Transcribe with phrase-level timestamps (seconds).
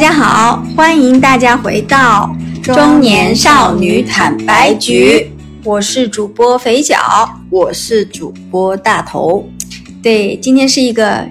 [0.00, 5.30] 家好，欢迎大家回到中年少女坦白局，
[5.62, 6.98] 我是主播肥脚，
[7.50, 9.46] 我是主播大头。
[10.02, 11.22] 对，今天是一个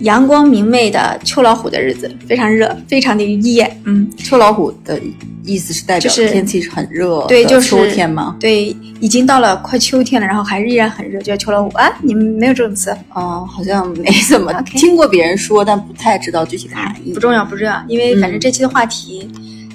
[0.00, 3.80] 阳光明媚的秋老虎的日子，非常热，非常的艳。
[3.84, 5.00] 嗯，秋老虎的
[5.44, 8.36] 意思是代表天气是很热，对，就是秋天吗？
[8.38, 11.90] 对，已经到了快秋天了，然后还依然很热，就叫秋老虎啊。
[12.02, 12.90] 你们没有这种词？
[13.14, 17.20] 哦，好像没怎么 听过别人说，但不太知道具体的含义不。
[17.20, 19.28] 重要，不重要，因为嗯反正这期的话题，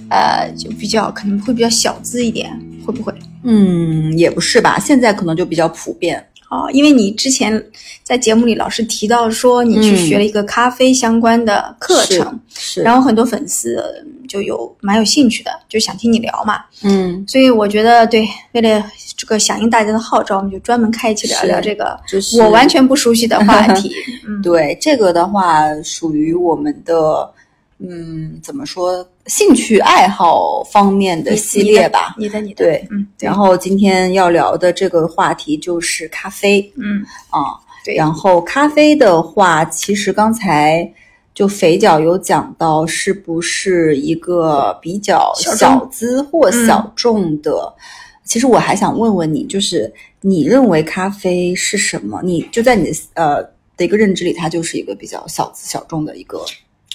[0.10, 2.52] 呃，就比较可能会比较小资一点，
[2.86, 3.14] 会不会？
[3.44, 6.24] 嗯，也不是吧，现在可能就比较普遍。
[6.48, 7.62] 哦，因为你之前
[8.04, 16.66] 在节目里老是提到说你去嗯学了一个咖啡相关的课程，是，然后很多粉丝嗯就有蛮有兴趣的，就想听你聊嘛。
[16.84, 18.84] 嗯，所以我觉得，对，为了
[19.16, 23.90] 这个响应大家的号召，我们就专门开一期聊聊这个就是我完全不熟悉的话 题。
[24.28, 27.32] 嗯，对这个的话，属于我们的
[27.80, 32.14] 嗯，怎么说，兴趣爱好方面的你系列吧。
[32.18, 37.40] 你的，你的，对，嗯，然后今天要聊的这个话题就是咖啡嗯，啊。
[37.86, 40.92] 对，然后咖啡的话，其实刚才
[41.36, 47.72] 就肥脚有讲到，是不是一个比较小资或嗯小众的？
[48.24, 52.22] 其实我还想问问你，就是你认为咖啡是什么？
[52.24, 53.44] 你就在你的呃
[53.78, 56.44] 的一个认知里，它就是一个比较小资小众的一个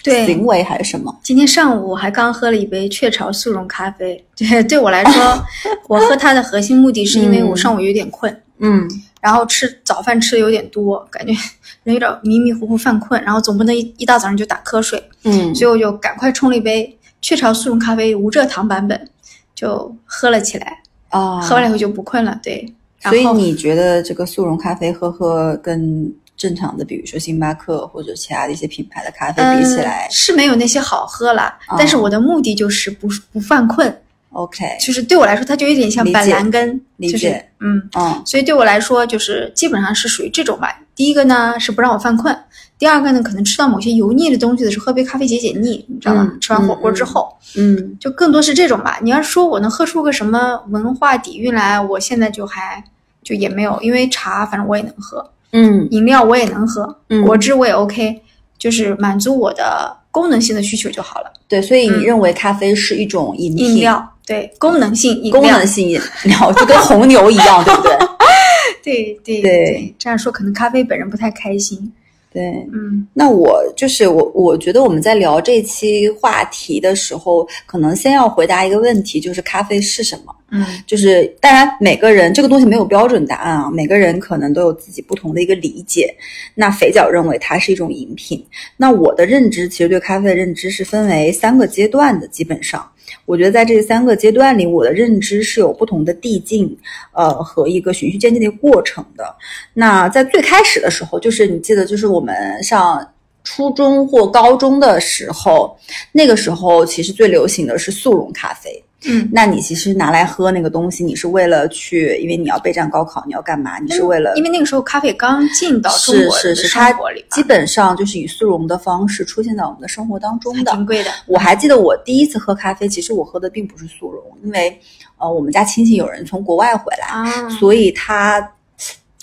[0.02, 1.14] 对行为还是什么？
[1.22, 4.24] 今天上午我还刚喝了一杯雀巢速溶咖啡。
[4.34, 5.44] 对，对我来说，
[5.86, 8.88] 我喝它的核心目的是因为我上午有点困，嗯
[9.20, 11.32] 然后吃早饭吃的有点多，感觉
[11.84, 19.08] 人有点迷迷糊糊犯困，然后总不能一一大早上就打瞌睡，嗯所以我就赶快冲了一杯雀巢速溶咖啡无蔗糖版本，
[19.54, 20.78] 就喝了起来。
[21.10, 22.72] 啊，喝完了以后就不困了，对。
[23.02, 37.28] 所以你觉得这个速溶咖啡喝喝跟正常的，比如说星巴克或者其他的一些品牌的咖啡比起来、嗯、是没有那些好喝了，哦但是我的目的就是不不犯困，o k 就是对我来说它就有点像板蓝根，就是
[37.60, 40.80] 嗯，嗯所以对我来说就是基本上是属于这种吧。
[40.94, 42.36] 第一个呢是不让我犯困，
[42.78, 46.28] 第二个呢可能吃到某些油腻的东西的时候喝杯咖啡解解腻，你知道吗？
[46.32, 47.28] 嗯吃完火锅之后。
[47.56, 48.98] 嗯就更多是这种吧。
[49.02, 52.82] 你要说我能喝出个什么文化底蕴来，我现在就还
[53.24, 58.22] 就也没有，因为茶反正我也能喝，嗯饮料我也能喝，嗯果汁我也 OK，
[58.58, 61.32] 就是满足我的功能性的需求就好了。
[61.48, 67.98] 对，所以你嗯认为咖啡是一种饮品，饮料对功能性饮料，功能性饮料， 就跟红牛一样，对不对？
[68.82, 71.92] 对对对这样说可能咖啡本人不太开心。
[72.32, 72.42] 对。
[72.72, 80.32] 嗯那我就是我，我觉得我们在聊这期话题的时候，可能先要回答一个问题，就是咖啡是什么？
[80.52, 86.14] 嗯就是当然每个人这个东西没有标准答案啊，每个人可能都有自己不同的一个理解。
[86.54, 88.44] 那肥脚认为它是一种饮品，
[88.76, 92.88] 那我的认知其实对咖啡的认知是分为三个阶段的，基本上。
[93.24, 96.76] 我觉得在这三个阶段里，我的认知是有不同的递进，
[97.12, 99.34] 呃，和一个循序渐进的一个过程的。
[99.74, 103.06] 那在最开始的时候，就是你记得，就是我们上
[103.44, 105.76] 初中或高中的时候，
[106.12, 108.82] 那个时候其实最流行的是速溶咖啡。
[109.06, 113.78] 嗯，那你其实拿来喝那个东西，你是为了去，因为你要备战高考，你要干嘛？
[113.78, 120.72] 你是为了因为那个时候咖啡刚进到中是国的是是，它生活里吧，基本上就是以速溶的方式出现在我们的生活当中的。
[120.72, 121.10] 挺贵的。
[121.26, 124.78] 我还记得我第一次喝咖啡，其实我喝的并不是速溶，因为
[125.16, 128.38] 呃我们家亲戚有人从国外回来，啊，所以他，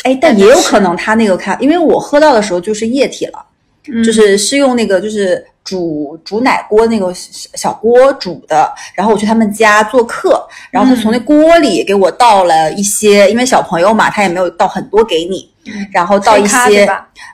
[0.02, 3.46] 哎，但也有可能他那个咖，因为我喝到的时候就是液体了，
[3.94, 16.86] 嗯就是是用那个就是煮煮奶锅那个小小锅煮的，然后我去他们家做客，然后他从那锅里给我倒了一些，因为小朋友嘛，他也没有倒很多给你，嗯然后倒一些？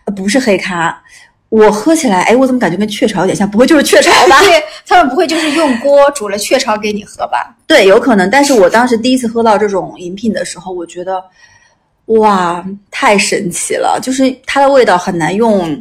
[0.06, 1.00] 呃不是黑咖。
[1.50, 3.48] 我喝起来，哎，我怎么感觉跟雀巢有点像？
[3.48, 4.40] 不会就是雀巢吧？
[4.40, 7.56] 对他们不会就是用锅煮了雀巢给你喝吧？
[7.68, 8.28] 对，有可能。
[8.28, 11.24] 但是我当时第一次喝到这种饮品的时候，我觉得，
[12.06, 14.00] 哇，太神奇了！
[14.02, 15.80] 就是它的味道很难用，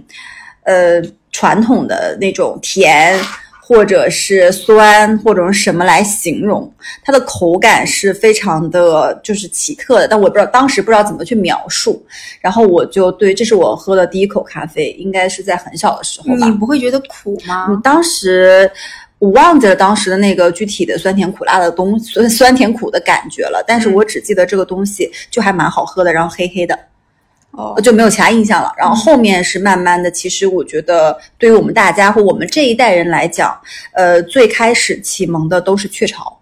[0.65, 3.19] 呃，传统的那种甜
[3.61, 6.71] 或者是酸或者是什么来形容。
[7.05, 12.05] 它的口感是非常的就是奇特的，但我不知道当时不知道怎么去描述。
[12.41, 16.53] 然后我就对，这是我喝的第一口咖啡，应该是在很小的时候吧你。
[16.53, 17.67] 不会觉得苦吗？
[17.71, 18.71] 嗯，当时
[19.19, 26.77] 我忘记了当时的那个具体的酸甜苦辣的东酸酸甜苦的感觉了，但是嗯我只记得这个东西就还蛮好喝的，然后黑黑的，
[27.53, 28.73] 哦，就没有其他印象了。
[28.77, 33.57] 然后后面是慢慢的，其实我觉得对于我们大家或我们这一代人来讲，
[33.93, 36.39] 呃，最开始启蒙的都是雀巢。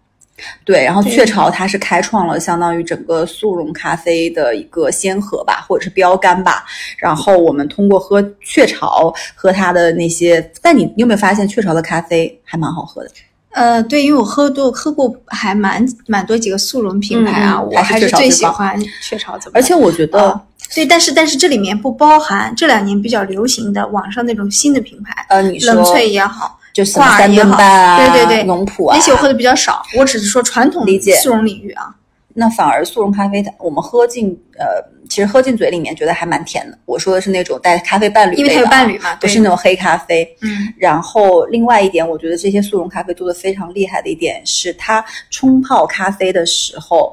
[0.65, 6.65] 对，然后雀巢它是开创了相当于整个速溶咖啡的一个先河吧，或者是标杆吧。
[6.97, 13.11] 然后我们通过喝雀巢，喝它的那些，但你你有没有发现雀巢的咖啡还蛮好喝的？
[13.51, 20.41] 呃，对，因为我喝多喝过还蛮蛮多几个速溶品牌啊，我还是最喜欢雀巢怎么而且我觉得，
[20.71, 31.95] 啊对，但是但是这里面不包含这两年比较流行的网上那种新的品牌，呃，你说冷萃也好，就什么挂耳三也好顿半啊，对对对农普啊，那些我喝的比较少，我只是说传统理解速溶领域啊。
[32.33, 34.67] 那反而速溶咖啡，它我们喝进呃，
[35.09, 36.79] 其实喝进嘴里面觉得还蛮甜的。
[36.85, 40.25] 我说的是那种带咖啡伴侣因为它有伴侣嘛对不是那种黑咖啡。
[40.41, 47.13] 嗯，然后另外一点，我觉得这些速溶咖啡做的非常厉害的一点是，它冲泡咖啡的时候，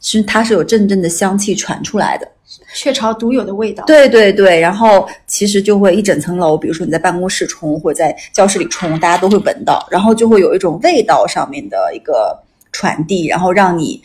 [0.00, 2.28] 其实它是有阵阵的香气传出来的。
[2.74, 3.84] 雀巢独有的味道。
[3.84, 12.38] 对对对，然后其实就会一整层楼，比如说你在办公室冲或者在教室里冲，大家都会闻到，然后就会有一种味道上面的一个
[12.72, 14.00] 传递，然后让你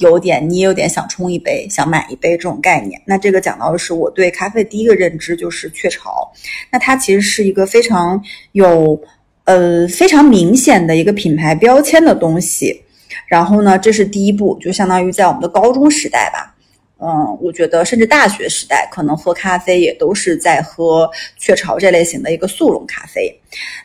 [0.00, 3.00] 有点你也有点想冲一杯、想买一杯这种概念。
[3.06, 6.30] 那这个讲到的是我对咖啡第一个认知就是雀巢，
[6.70, 9.00] 那它其实是一个非常有
[9.44, 12.82] 呃非常明显的一个品牌标签的东西。
[13.26, 16.54] 然后呢，这是第一步，就相当于在我们的高中时代吧，
[17.00, 23.32] 嗯，我觉得甚至大学时代，可能喝咖啡也都是在喝雀巢这类型的一个速溶咖啡。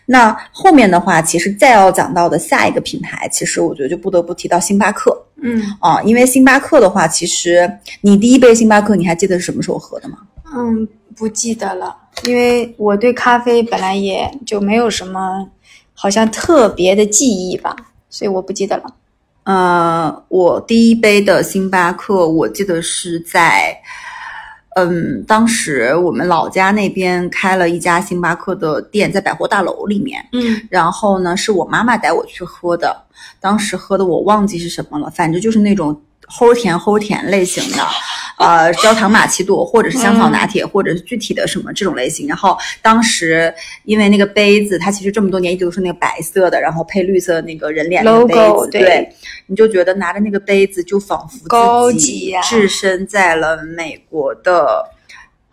[0.06, 7.72] 那后面的话，其实再要讲到的下一个品牌，其实我觉得就不得不提到星巴克嗯啊，因为星巴克的话，其实
[8.02, 10.18] 你第一杯星巴克，你还记得是什么时候喝的吗？
[10.56, 11.96] 嗯，不记得了，
[12.26, 15.48] 因为我对咖啡本来也就没有什么
[15.94, 17.76] 好像特别的记忆吧，
[18.10, 18.84] 所以我不记得了。
[19.44, 23.78] 呃，我第一杯的星巴克，我记得是在，
[24.76, 30.26] 嗯，当时我们老家那边开了一家星巴克的店，在百货大楼里面。
[30.32, 32.96] 嗯然后呢，是我妈妈带我去喝的，
[33.42, 37.86] 当时喝的我忘记是什么了，反正就是那种齁甜齁甜类型的，
[38.38, 42.28] 呃，焦糖玛奇朵或者是香草拿铁，或者是具体的什么这种类型。
[42.28, 43.54] 然后当时
[43.86, 49.10] 因为那个杯子，它其实这么多年一直都是那个白色的，然后配绿色那个人脸的杯 Logo，子，对
[49.48, 54.93] 你就觉得拿着那个杯子，就仿佛高自己级置身在了美国的。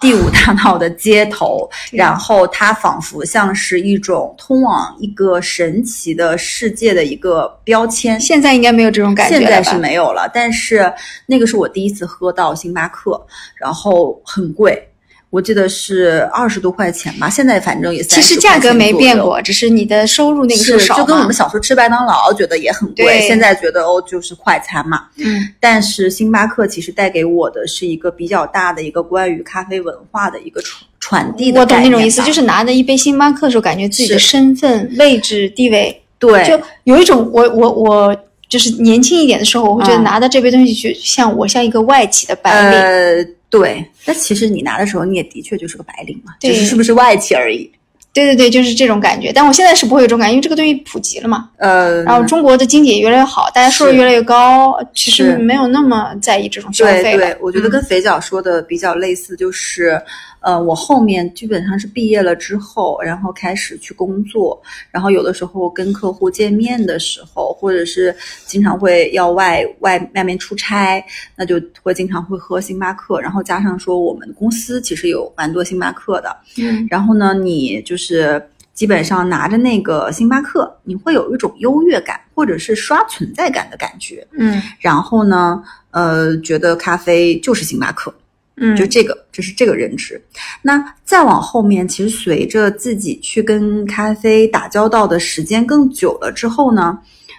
[0.00, 8.18] 第五大道的街头，然后它仿佛像是一种通往一个神奇的世界的一个标签。
[8.18, 9.38] 现在应该没有这种感觉？
[9.38, 10.90] 现在是没有了，但是
[11.26, 13.24] 那个是我第一次喝到星巴克，
[13.54, 14.89] 然后很贵，
[15.30, 17.30] 我记得是二十多块钱吧。
[17.30, 19.16] 现在反正也其实价格没变。
[19.16, 25.04] 过，只是你的收入那个时候是，少就跟我们小时候吃麦当劳觉得也很贵，对现在觉得哦就是快餐嘛。
[25.16, 38.16] 嗯但是星巴克其实带给我的是一个比较大的一个关于咖啡文化的一个传传递的我懂那种意思，就是拿着一杯星巴克的时候，感觉自己的身份、位置、地位，对，就有一种我我我
[38.48, 42.80] 就是年轻一点的时候，我会觉得嗯拿着这杯东西去像我像一个外企的白领。
[42.80, 43.84] 呃对。
[44.06, 47.70] 那其实你拿的时候，你也的确就是个白领嘛，只对是是不是外企而已。
[48.12, 49.32] 对对对，就是这种感觉。
[49.32, 51.48] 但我现在是不会有这种感觉，因为这个东西普及了嘛。
[51.58, 57.02] 呃，然后中国的经济也越来越好，大家收入越来越高，其实没有那么在意这种消费。
[57.02, 59.96] 对对，我觉得嗯跟肥脚说的比较类似，就是，
[60.40, 64.60] 呃，我后面基本上是毕业了之后，然后开始去工作，
[64.90, 68.14] 然后有的时候跟客户见面的时候，或者是
[68.46, 71.04] 经常会要外外外面出差，
[71.36, 78.42] 那就会经常会喝星巴克，然后加上说我们公司其实有蛮多星巴克的，嗯然后呢，你就是
[78.72, 84.26] 基本上拿着那个星巴克，你会有一种优越感，或者是刷存在感的感觉。
[84.32, 88.14] 嗯然后呢，呃，觉得咖啡就是星巴克，
[88.62, 90.22] 嗯，就这个，就是这个认知。
[90.60, 96.98] 那再往后面，其实随着自己去跟咖啡打交道的时间更久了之后呢，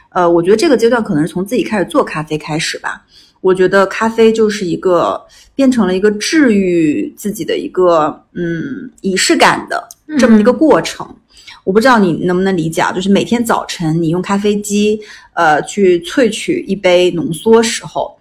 [0.10, 3.06] 呃，我觉得这个阶段可能是从自己开始做咖啡开始吧。
[3.40, 5.24] 我觉得咖啡就是一个
[5.56, 9.88] 变成了一个治愈自己的一个嗯仪式感的
[10.18, 11.08] 这么一个过程。
[11.64, 12.92] 我不知道你能不能理解啊？
[12.92, 15.00] 就是每天早晨你用咖啡机
[15.34, 18.18] 呃去萃取一杯浓缩时候，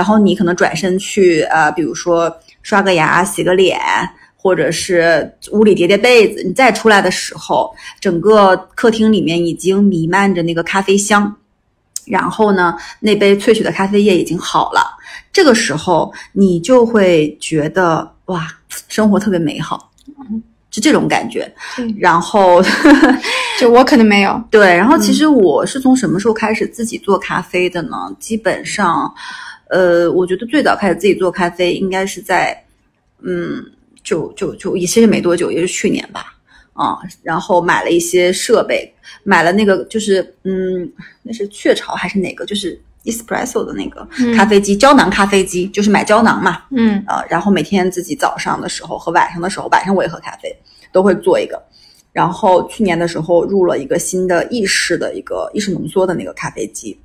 [0.00, 3.78] 然后你可能转身去呃，比如说刷个牙、洗个脸，
[4.34, 11.36] 或者是屋里叠叠被子，你再出来的时候，整个客厅里面已经弥漫着那个咖啡香。
[12.06, 14.80] 然后呢，那杯萃取的咖啡液已经好了，
[15.30, 18.48] 这个时候你就会觉得哇，
[18.88, 19.92] 生活特别美好，
[20.70, 21.52] 就这种感觉。
[21.76, 22.62] 对然后
[23.60, 24.42] 就我可能没有。
[24.50, 28.10] 对，然后其实我是从什么时候开始自己做咖啡的呢？
[28.18, 29.12] 基本上，
[29.70, 32.64] 呃，我觉得最早开始自己做咖啡应该是在，
[33.22, 33.64] 嗯，
[34.02, 36.34] 就就就也其实没多久，也是去年吧。
[36.72, 38.90] 啊，然后买了一些设备，
[39.22, 40.90] 买了那个就是嗯，
[41.22, 42.46] 那是雀巢还是哪个？
[42.46, 50.54] 就是 espresso 的那个咖啡机，胶囊咖啡机，就是买胶囊嘛，嗯啊，然后每天自己早上的时候和晚上的时候，晚上我也喝咖啡，
[50.90, 51.62] 都会做一个。
[52.12, 56.98] 然后去年的时候入了一个新的意式的一个意式浓缩的那个咖啡机，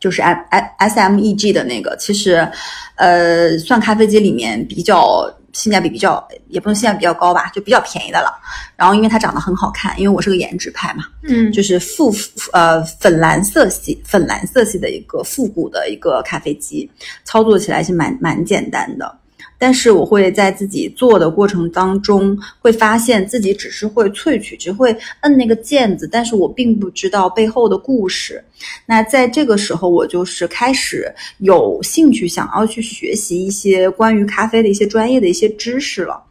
[0.00, 2.50] 就是 S S M E G 的那个，其实，
[2.96, 8.32] 呃，算咖啡机里面比较性价比比较，也不能性价比比较高吧，就比较便宜的了。
[8.76, 12.10] 然后因为它长得很好看，因为我是个颜值派嘛，嗯就是复
[12.52, 16.90] 呃粉蓝色系粉蓝色系的一个复古的一个咖啡机，
[17.24, 19.19] 操作起来是蛮蛮简单的。
[19.60, 28.42] 但是我会在自己做的过程当中，会发现自己只是会萃取，只会摁那个键子，但是我并不知道背后的故事。
[28.86, 36.24] 那在这个时候，我就是开始有兴趣想要去学习一些关于咖啡的一些专业的一些知识了。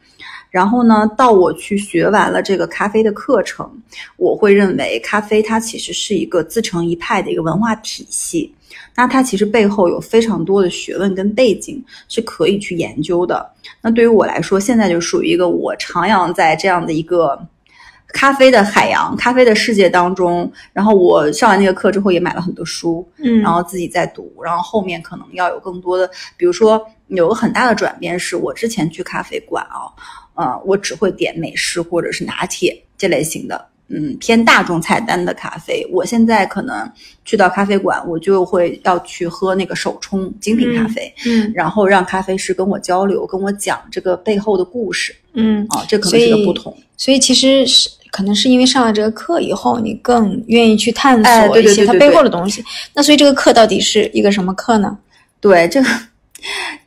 [0.49, 3.71] 然后呢，到我去学完了这个咖啡的课程，
[4.17, 8.51] 我会认为咖啡它其实是一个自成一派的一个文化体系。
[8.99, 13.49] 那它其实背后有非常多的学问跟背景是可以去研究的。
[13.81, 17.41] 那对于我来说，现在就属于一个我徜徉在这样的一个
[18.09, 20.51] 咖啡的海洋、咖啡的世界当中。
[20.73, 24.29] 然后我上完那个课之后，也买了很多书，嗯，然后自己在读。
[24.43, 29.87] 然后后面可能要有更多的，比如说有个很大的转变，是我之前去咖啡馆啊，
[30.33, 33.65] 呃，我只会点美式或者是拿铁这类型的。
[33.89, 36.89] 嗯，偏大众菜单的咖啡，我现在可能
[37.25, 46.75] 去到咖啡馆，我就会要去喝那个手冲精品咖啡，嗯然后让咖啡师跟我交流，跟我讲这个背后的故事嗯，啊，这可能是个不同。
[46.97, 52.63] 所以其实是可能是因为上了这个课以后，你更愿意去探索一些它背后的东西。
[52.93, 54.97] 那所以这个课到底是一个什么课呢？
[55.39, 55.89] 对这个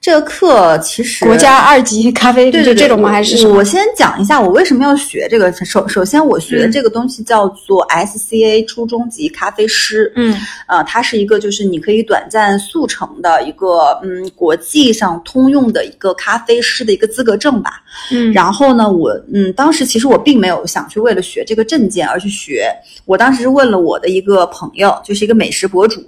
[0.03, 3.09] 这个课其实国家二级咖啡对对对就这种吗？
[3.09, 3.55] 我还是什么？
[3.55, 5.53] 我先讲一下我为什么要学这个。
[5.65, 10.13] 首首先，我学的嗯这个东西叫做 SCA 初中级咖啡师。
[10.17, 17.81] 嗯呃，它是一个就是你可以短暂速成的一个嗯国际上通用的一个咖啡师的一个资格证吧。
[18.11, 22.69] 嗯，然后呢，我嗯，当时其实我并没有想去为了学这个证件而去学，
[23.05, 26.03] 我当时是问了我的一个朋友，就是一个美食博主，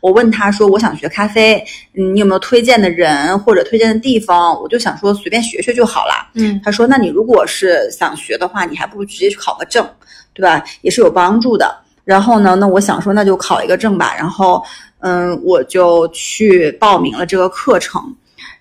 [0.00, 1.62] 我问他说我想学咖啡，
[1.94, 4.60] 嗯，你有没有推荐的人或者推荐的地方？
[4.60, 6.30] 我就想说随便学学就好了。
[6.34, 9.88] 嗯他说那你如果是想学的话，你还不如直接去考个证，
[10.34, 10.62] 对吧？
[10.82, 11.74] 也是有帮助的。
[12.04, 14.14] 然后呢，那我想说那就考一个证吧。
[14.16, 14.62] 然后
[15.00, 18.02] 嗯，我就去报名了这个课程。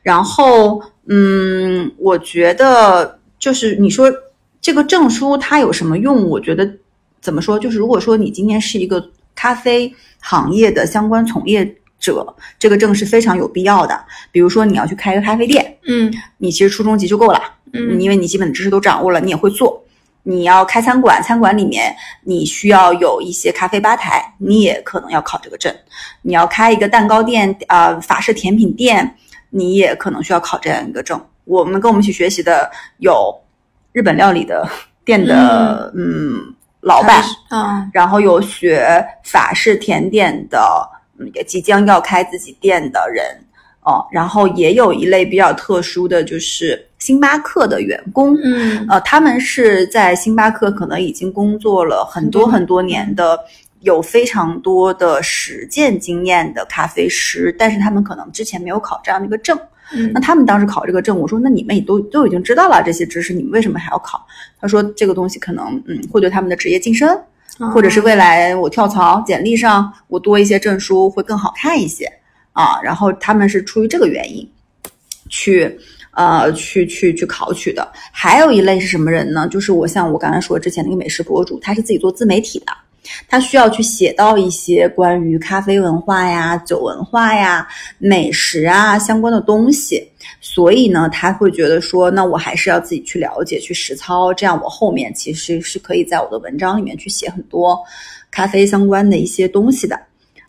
[0.02, 4.12] 然后，嗯，我觉得就是你说
[4.62, 6.28] 这个证书它有什么用？
[6.30, 6.70] 我觉得
[7.22, 9.04] 怎么说，就是如果说你今天是一个
[9.36, 14.00] 咖啡行业的相关从业者，这个证是非常有必要的。
[14.32, 17.42] 比如说你要去开一个咖啡店，嗯你其实初中级就够了，
[17.74, 19.82] 嗯因为你基本的知识都掌握了，你也会做。
[20.28, 25.72] 你要开餐馆，餐馆里面你需要有一些咖啡吧台，你也可能要考这个证。
[26.24, 29.16] 你要开一个蛋糕店，呃，法式甜品店，
[29.52, 31.24] 你也可能需要考这样一个证。
[31.44, 33.40] 我们跟我们一起学习的有
[33.92, 34.68] 日本料理的
[35.04, 40.95] 店的嗯老板，啊然后有学法式甜点的，嗯，
[41.34, 43.26] 也即将要开自己店的人
[43.82, 53.40] 哦，然后也有一类比较特殊的，就是星巴克的员工，嗯呃，他们是在星巴克可能已经工作了很多很多年的，
[53.82, 59.58] 有非常多的实践经验的咖啡师，但是他们可能之前没有考这样的一个证。
[59.94, 64.26] 嗯那他们当时考这个证，我说那你们也都都已经知道了这些知识，你们为什么还要考？
[64.60, 67.08] 他说这个东西可能嗯会对他们的职业晋升，
[67.74, 72.06] 或者是未来我跳槽简历上我多一些证书会更好看一些
[72.52, 72.80] 啊。
[72.84, 74.48] 然后他们是出于这个原因
[75.30, 75.80] 去
[76.12, 77.88] 呃去去去考取的。
[78.12, 79.48] 还有一类是什么人呢？
[79.48, 82.74] 就是我像我刚才说之前那个美食博主，他是自己做自媒体的。
[83.30, 87.68] 他需要去写到一些关于咖啡文化呀、酒文化呀、
[88.00, 90.12] 美食啊相关的东西，
[90.48, 97.76] 所以呢，他会觉得说，那我还是要自己去了解、去实操，这样我后面其实是可以在我的文章里面去写很多
[98.30, 100.00] 咖啡相关的一些东西的。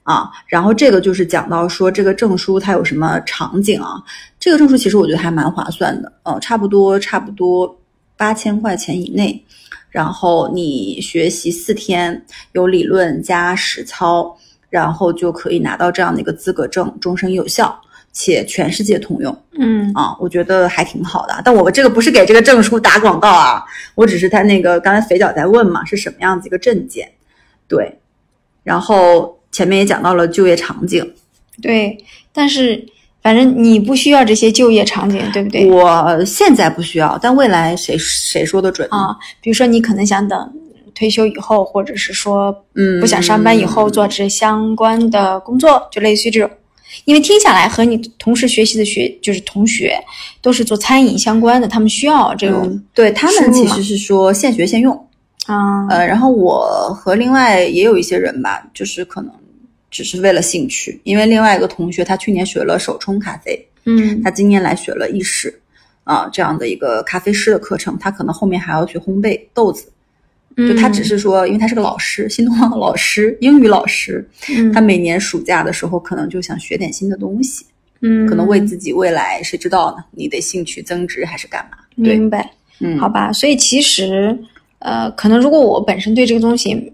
[0.03, 3.95] 啊，然后这个就是讲到说这个证书它有什么场景啊？
[4.39, 7.75] 这个证书其实我觉得还蛮划算的，呃，差不多差不多
[8.19, 9.43] 八千块钱以内，
[9.89, 12.23] 然后你学习四天，
[12.53, 14.37] 有理论加实操，
[14.69, 17.81] 然后就可以拿到这样的一个资格证，终身有效，
[18.19, 21.39] 且全世界通用嗯啊，我觉得还挺好的。
[21.45, 23.63] 但我这个不是给这个证书打广告啊，
[23.95, 27.07] 我只是他那个刚才肥脚在问嘛，是什么样子一个证件？
[27.69, 27.99] 对，
[28.65, 31.13] 然后前面也讲到了就业场景，
[31.61, 31.99] 对，
[32.33, 32.83] 但是
[33.23, 35.71] 反正你不需要这些就业场景，对不对？
[35.71, 38.89] 我现在不需要，但未来谁谁说的准？
[38.91, 40.53] 啊，比如说你可能想等
[40.95, 46.49] 退休以后，或者是说嗯，不想上班以后做这相关的工作，就类似于这种。
[47.05, 49.97] 因为听下来和你同时学习的学就是同学
[50.41, 54.95] 都是做餐饮相关的，他们需要这种嗯，对他们其实是说现学现用。
[55.47, 59.33] 啊，呃，然后我和另外也有一些人吧，就是可能
[59.93, 65.61] 只是为了兴趣，因为另外一个同学他去年学了手冲咖啡，嗯他今年来学了意式
[66.03, 69.89] 啊、这样的一个咖啡师的课程，他可能后面还要学烘焙豆子。
[70.57, 77.67] 就他只是说，因为他是个老师，新东方的老师，英语老师，嗯他每年暑假的时候可能就想学点新的东西，
[78.01, 80.05] 嗯，可能为自己未来谁知道呢？
[80.13, 81.77] 你的兴趣增值还是干嘛？
[82.03, 82.51] 对，明白。
[82.81, 84.39] 嗯，好吧，所以其实，
[84.79, 86.93] 呃，可能如果我本身对这个东西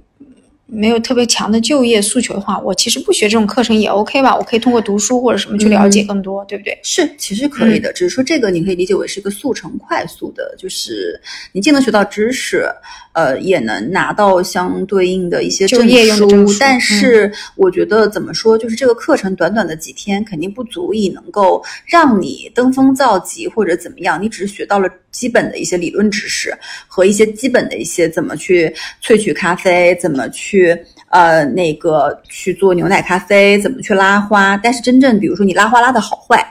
[0.75, 6.79] 没有特别强的就业诉求的话，我其实不学这种课程也 OK 吧，我可以通过读书或者什么去了解更多，对不对？
[6.83, 11.21] 是，其实可以的，只是说这个你可以理解为是一个速成快速的，就是
[11.53, 12.65] 你既能学到知识，
[13.13, 26.53] 呃，也能拿到相对应的一些证就业用证书但是我觉得怎么说，就是这个课程短短的几天，肯定不足以能够让你登峰造极或者怎么样，你只是学到了基本的一些理论知识
[26.89, 30.77] 和一些基本的一些怎么去萃取咖啡，怎么去。
[31.13, 34.57] 呃，那个去做牛奶咖啡，怎么去拉花？
[34.57, 36.43] 但是真正比如说你拉花拉的好坏，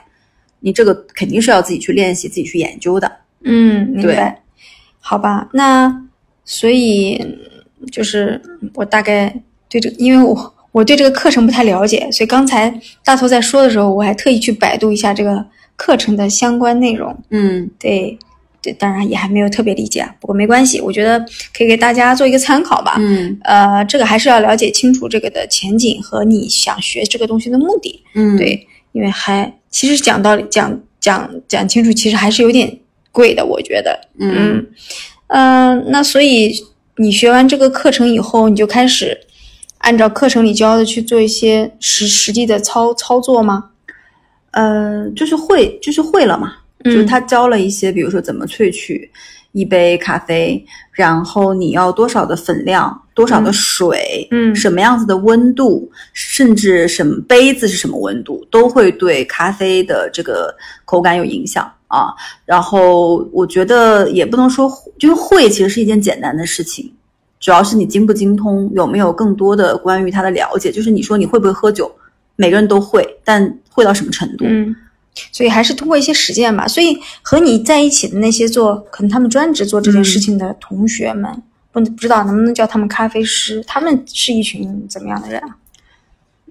[0.59, 3.11] 你这个肯定是要自己去练习、自己去研究的。
[3.43, 4.39] 嗯，明对白。
[4.99, 5.91] 好吧，那
[6.45, 7.19] 所以
[7.91, 8.39] 就是
[8.75, 9.35] 我大概
[9.67, 12.71] 对这个，因为我我对这个课程不太了解，所以刚才
[13.03, 15.43] 大头在说的时候，我还特意去百度一下这个
[15.75, 17.17] 课程的相关内容。
[17.31, 18.15] 嗯对，
[18.61, 21.19] 对，当然也还没有特别理解啊，不过没关系，我觉得
[21.51, 22.95] 可以给大家做一个参考吧。
[22.99, 28.03] 嗯呃，这个还是要了解清楚这个的前景和你想学这个东西的目的。
[28.13, 32.79] 嗯，对，因为还其实讲道理讲讲讲清楚，其实还是有点
[33.11, 33.99] 贵的，我觉得。
[34.19, 34.67] 嗯嗯，
[35.27, 36.53] 呃，那所以
[36.97, 39.17] 你学完这个课程以后，你就开始
[39.79, 43.69] 按照课程里教的去做一些实实际的操操作吗？
[44.51, 46.57] 呃，就是会，就是会了嘛。
[46.83, 49.09] 嗯就是他教了一些，比如说怎么萃取
[49.51, 62.13] 一杯咖啡，然后你要多少的粉量，多少的水，嗯什么样子的温度，甚至什么杯子是什么温度，都会对咖啡的这个口感有影响啊。
[62.45, 66.91] 然后我觉得也不能说，就是会其实是一件简单的事情。
[67.39, 70.71] 主要是你精不精通，有没有更多的关于它的了解。
[70.71, 71.91] 就是你说你会不会喝酒，
[72.35, 74.45] 每个人都会，但会到什么程度？
[74.47, 74.75] 嗯，
[75.31, 76.67] 所以还是通过一些实践吧。
[76.67, 81.31] 所以和你在一起的那些做，可能他们专职做这件事情的同学们，
[81.71, 83.63] 不不知道能不能叫他们咖啡师？
[83.67, 85.57] 他们是一群怎么样的人啊？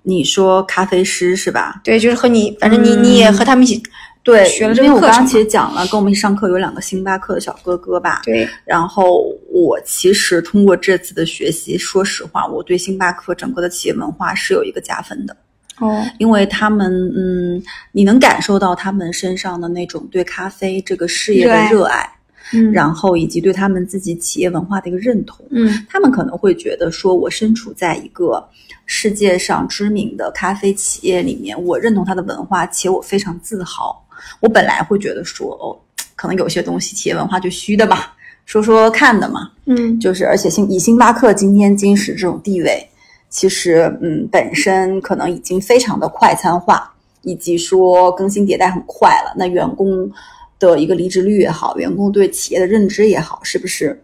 [0.02, 1.80] 你说咖啡师是吧？
[1.84, 3.82] 对，就是和你，反正你、嗯你也和他们一起
[4.22, 8.22] 对，学了这因为我刚刚其实讲了，跟我们一起上课有两个星巴克的小哥哥吧。
[8.24, 15.36] 对，然后我其实通过这次的学习，说实话，我对星巴克整个的企业文化是有一个加分的，
[15.80, 17.62] 哦，因为他们，嗯，
[17.92, 22.08] 你能感受到他们身上的那种对咖啡这个事业的热爱
[22.52, 25.44] 嗯，然后以及对他们自己企业文化的一个认同。
[25.50, 28.44] 嗯他们可能会觉得说，我身处在一个
[28.86, 34.04] 世界上知名的咖啡企业里面，我认同它的文化，且我非常自豪。
[34.40, 35.78] 我本来会觉得说，哦，
[36.16, 38.14] 可能有些东西企业文化就虚的吧，
[38.44, 39.50] 说说看的嘛。
[39.66, 42.84] 嗯就是而且星以星巴克今天今时这种地位，
[43.30, 49.32] 其实嗯本身可能已经非常的快餐化，以及说更新迭代很快了。
[49.36, 50.10] 那员工
[50.58, 53.98] 的一个离职率也好，员工对企业的认知也好，是不是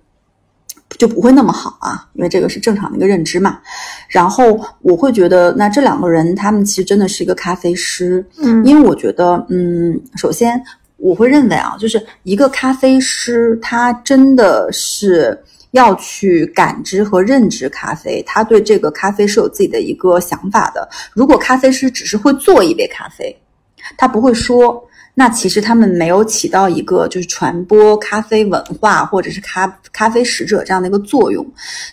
[0.97, 2.09] 就不会那么好啊？
[2.15, 3.59] 因为这个是正常的一个认知嘛。
[4.09, 10.63] 然后我会觉得，那这两个人他们其实真的是一个咖啡师，嗯因为我觉得，嗯，首先
[10.97, 15.39] 我会认为啊，就是一个咖啡师，他真的是
[15.77, 20.89] 要去感知和认知咖啡，他对这个咖啡是有自己的一个想法的。
[21.13, 23.37] 如果咖啡师只是会做一杯咖啡，
[23.97, 24.83] 他不会说。
[25.19, 31.43] 那其实他们没有起到一个就是传播咖啡文化或者是咖咖啡使者这样的一个作用。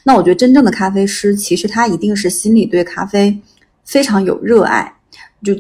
[0.04, 3.40] 那我觉得真正的咖啡师，其实他一定是心里对咖啡
[3.86, 4.94] 非常有热爱。
[5.44, 5.54] 就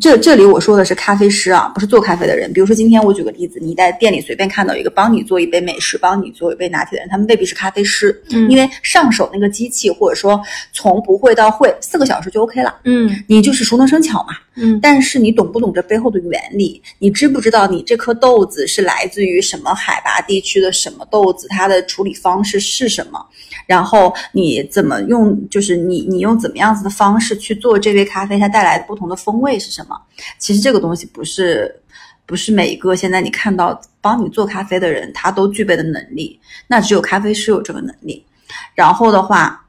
[0.00, 2.52] 这这里我说的是咖啡师啊，不是做咖啡的人。
[2.52, 10.38] 比如说今天我举个例子，你在店里随便看到一个帮你做一杯美式、帮你做一杯拿铁的人，他们未必是咖啡师，嗯因为上手那个机器或者说
[10.72, 14.34] 从不会到会四个小时就 OK 了，嗯你就是熟能生巧嘛。
[14.60, 16.82] 嗯但是你懂不懂这背后的原理？
[16.98, 21.46] 你知不知道你这颗豆子是来自于什么海拔地区的什么豆子？
[21.48, 23.24] 它的处理方式是什么？
[23.66, 25.48] 然后你怎么用？
[25.48, 30.00] 就是你你用怎么样子的方式去做这杯咖啡，它带来的不同的风味是什么。
[30.38, 31.82] 其实这个东西不是
[32.26, 38.24] 不是每一个现在你看到帮你做咖啡的人他都具备的能力，那只有咖啡师有这个能力。
[38.74, 39.64] 然后的话。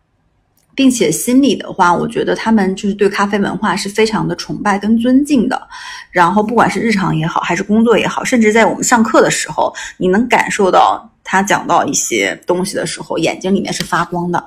[0.75, 5.67] 并且心里的话，我觉得他们就是对咖啡文化是非常的崇拜跟尊敬的。
[6.09, 14.41] 然后不管是日常也好，还是工作也好，甚至在我们上课的时候，你能感受到他讲到一些东西的时候，眼睛里面是发光的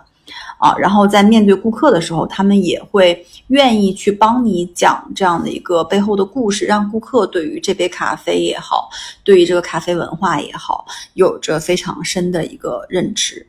[0.59, 0.75] 啊。
[0.77, 8.89] 然后在面对顾客的时候，他们也会愿意去帮你讲这样的一个背后的故事，让顾客对于这杯咖啡也好，
[9.25, 13.47] 对于这个咖啡文化也好，有着非常深的一个认知。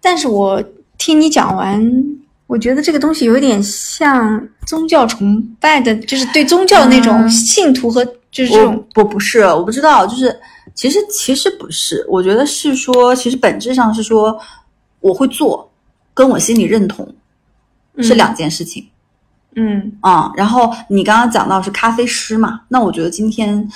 [0.00, 0.62] 但是我。
[0.98, 1.78] 听你讲完，
[2.46, 8.82] 我觉得这个东西有点像宗教崇拜的，就是对宗教那种信徒和就是这种。
[8.94, 10.34] 不不是，我不知道，就是
[10.74, 14.40] 其实其实不是，我觉得是说，其实本质上是说
[15.00, 15.70] 我会做，
[16.16, 17.14] 跟我心里认同
[17.98, 18.84] 是两件事情。
[19.54, 23.70] 嗯啊，然后你刚刚讲到是咖啡师嘛，那我觉得今天。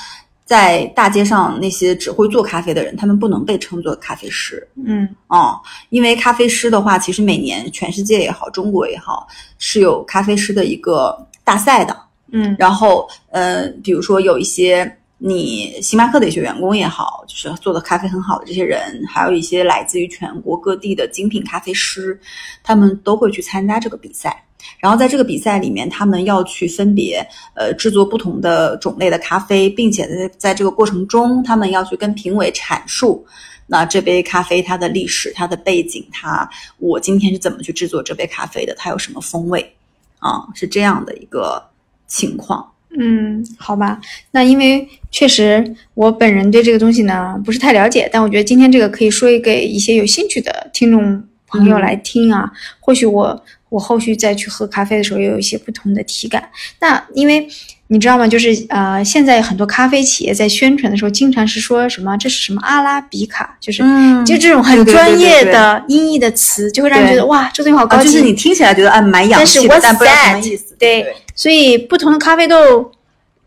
[0.50, 4.66] 在大街上那些只会做咖啡的人，他们不能被称作咖啡师。
[4.85, 5.55] 嗯，啊，
[5.90, 9.29] 因为咖啡师的话，其实每年全世界也好，中国也好，
[9.61, 11.96] 是有咖啡师的一个大赛的。
[12.33, 22.18] 嗯，然后呃，比如说有一些你星巴克的一些员工也好，就是做的咖啡很好的这些人，还有一些来自于全国各地的精品咖啡师，
[22.62, 24.42] 他们都会去参加这个比赛。
[24.78, 27.22] 然后在这个比赛里面，他们要去分别
[27.54, 33.22] 呃制作不同的种类的咖啡，并且在在这个过程中，他们要去跟评委阐述，
[33.66, 39.74] 那这杯咖啡它的历史、它的背景，它我今天是怎么去制作这杯咖啡的，它有什么风味，
[40.18, 41.62] 啊，是这样的一个
[42.06, 42.66] 情况。
[42.98, 44.00] 嗯，好吧，
[44.33, 52.50] 那因为确实我本人对这个东西呢不是太了解，但我觉得今天这个可以说给一些有兴趣的听众朋友来听啊，
[52.81, 53.44] 或许我。
[53.70, 56.50] 我后续再去喝咖啡的时候，也有一些不同的体感。
[56.81, 57.46] 那因为
[57.92, 58.24] 你知道吗？
[58.29, 63.83] 就是呃，现在很多咖啡企业在宣传的时候，经常是说什么这是什么阿拉比卡，就是
[64.24, 68.05] 就这种很专业的音译的词，就会让人觉得哇，这东西好高级。
[68.05, 70.76] 就是你听起来觉得啊蛮洋气的，但不知道什么意思。
[70.79, 72.92] 对，所以不同的咖啡豆，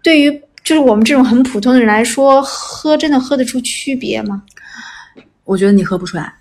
[0.04, 0.30] 对于
[0.62, 4.42] 就是我们这种很普通的人来说，喝真的喝得出区别吗？
[5.46, 6.34] 我觉得你喝不出来。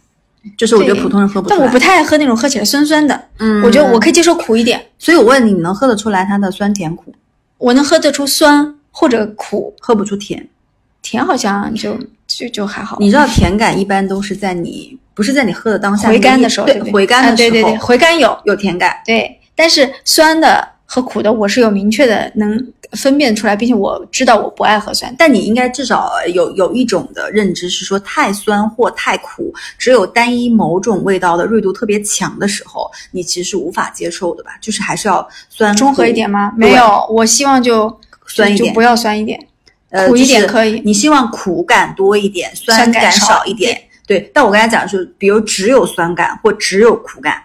[0.58, 3.28] 就是我觉得普通人喝不出来，但我不太爱喝那种喝起来酸酸的。
[3.38, 4.84] 嗯，我觉得我可以接受苦一点。
[4.98, 7.14] 所以我问你，你能喝得出来它的酸甜苦？
[7.62, 10.48] 我能喝得出酸或者苦，喝不出甜。
[11.00, 12.96] 甜好像就就就还好。
[13.00, 19.40] 你知道甜感一般都是在你不是在你喝的当下回甘的时候，对回甘的时候，对对对，回甘有有甜感，对。
[19.54, 22.62] 但是酸的和苦的，我是有明确的能。
[22.92, 34.50] 分辨出来，并且我知道我不爱喝酸，但你应该至少有有一种的认知是说，太酸或太苦，只有单一某种味道的锐度特别强的时候，你其实是无法接受的吧？
[34.60, 36.52] 就是还是要酸中和一点吗？
[36.54, 39.40] 没有，我希望就酸一点，就不要酸一点，
[39.88, 40.82] 呃，苦一点可以。
[40.84, 43.80] 你希望苦感多一点，酸感少一点。
[44.06, 47.42] 对，但我刚才讲的是，比如只有酸感或只有苦感。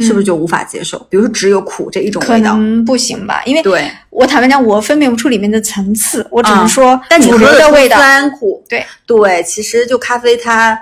[0.00, 0.98] 是不是就无法接受？
[1.10, 3.42] 比如说只有苦这一种味道，可能不行吧？
[3.44, 10.78] 因为对我坦白讲，我分辨不出里面的层次，我只能说，但你喝的味道酸苦，对对，其实就咖啡，它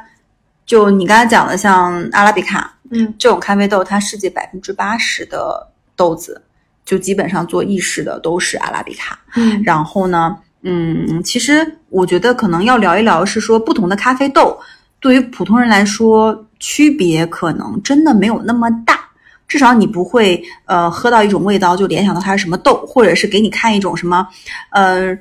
[0.64, 6.40] 就你刚才讲的，像阿拉比卡，嗯，这种咖啡豆，它世界百分之八十的豆子，
[6.84, 14.58] 就基本上做意式的都是阿拉比卡，嗯，然后呢，嗯，其实我觉得可能要聊一聊，是说不同的咖啡豆
[15.00, 19.07] 对于普通人来说，区别可能真的没有那么大。
[19.48, 24.28] 至少你不会，呃，喝到一种味道就联想到它是什么豆，或者是给你看一种什么，
[24.70, 25.18] 呃，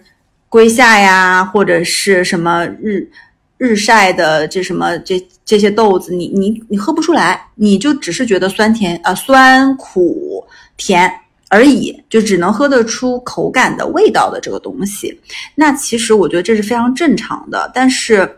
[0.49, 3.09] 龟夏呀，或者是什么日
[3.57, 11.09] 日晒的这什么这这些豆子，你你你喝不出来，你就只是觉得酸甜呃酸苦甜
[11.47, 15.17] 而已，就只能喝得出口感的味道的这个东西。
[15.55, 18.29] 那其实我觉得这是非常正常的，但是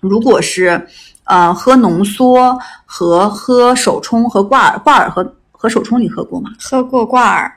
[0.00, 0.80] 如果是。
[1.28, 6.50] 呃，喝浓缩和喝手冲和挂耳，挂耳和和手冲你喝过吗？
[6.60, 7.52] 喝过挂耳。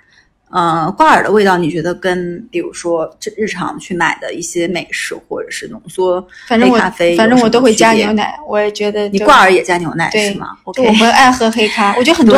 [0.53, 10.49] 呃，挂耳的味道，你觉得跟比如说这日常去买的一些美式或者是浓缩黑咖啡，反正我都会加牛奶，我也觉得你挂耳也加牛奶是吗？
[10.73, 12.37] 就我们爱喝黑咖， 我觉得很多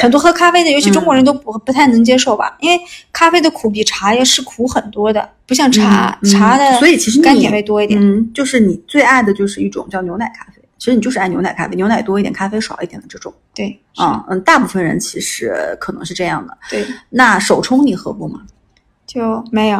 [0.00, 2.82] 很多喝咖啡的，尤其中国人都不不太能接受吧，因为
[3.12, 8.00] 咖啡的苦比茶叶是苦很多的，不像茶茶的，所以其实甘甜味多一点。
[8.00, 10.61] 嗯，就是你最爱的就是一种叫牛奶咖啡。
[10.82, 13.32] 其实你就是爱牛奶咖啡，牛奶多一点，咖啡少一点的这种。
[13.54, 16.58] 对，嗯嗯，大部分人其实可能是这样的。
[16.68, 18.40] 对，那手冲你喝过吗？
[19.06, 19.78] 就没有，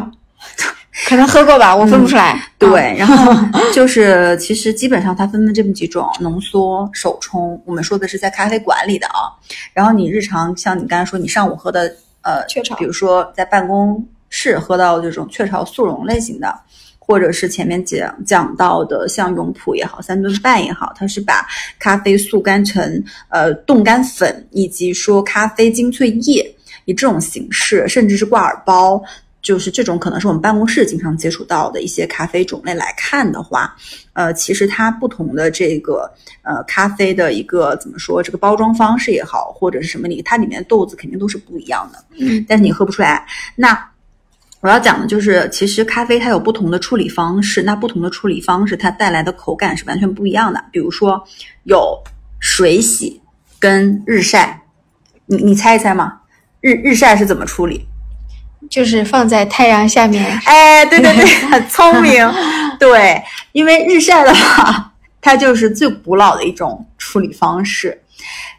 [1.09, 2.41] 可能喝过吧，我分不出来。
[2.57, 3.33] 对，然后
[3.75, 7.61] 就是其实基本上它分了这么几种：浓缩、手冲。
[7.65, 9.27] 我们说的是在咖啡馆里的啊。
[9.73, 16.57] 然后你日常像你刚才说，你上午喝的呃，雀巢比如说在办公室喝到的这种雀巢速溶类型的，
[17.05, 21.45] 或者是前面讲讲到的像永璞也好，三顿半也好，它是把
[21.77, 29.03] 咖啡速干成呃冻干粉，以及说咖啡精粹液，以这种形式，甚至是挂耳包。
[29.41, 33.75] 就是这种可能是我们办公室经常接触到的一些咖啡种类来看的话，
[34.13, 36.09] 呃，其实它不同的这个
[36.43, 43.25] 呃咖啡的一个怎么说，这个包装方式也好，或者是什么里，它里面的豆子肯定都是不一样的，嗯，但是你喝不出来。
[43.53, 43.77] 那
[44.63, 50.63] 我要讲的就是，其实咖啡它有不同的处理方式，那不同的处理方式它带来的口感是完全不一样的。
[50.71, 51.21] 比如说
[51.63, 52.01] 有
[52.39, 53.21] 水洗
[53.59, 54.61] 跟日晒，
[55.25, 56.13] 你你猜一猜嘛？
[56.61, 57.85] 日日晒是怎么处理？
[58.69, 62.25] 就是放在太阳下面，哎，对对对， 很聪明。
[62.79, 63.21] 对，
[63.51, 68.01] 因为日晒的话，它就是最古老的一种处理方式。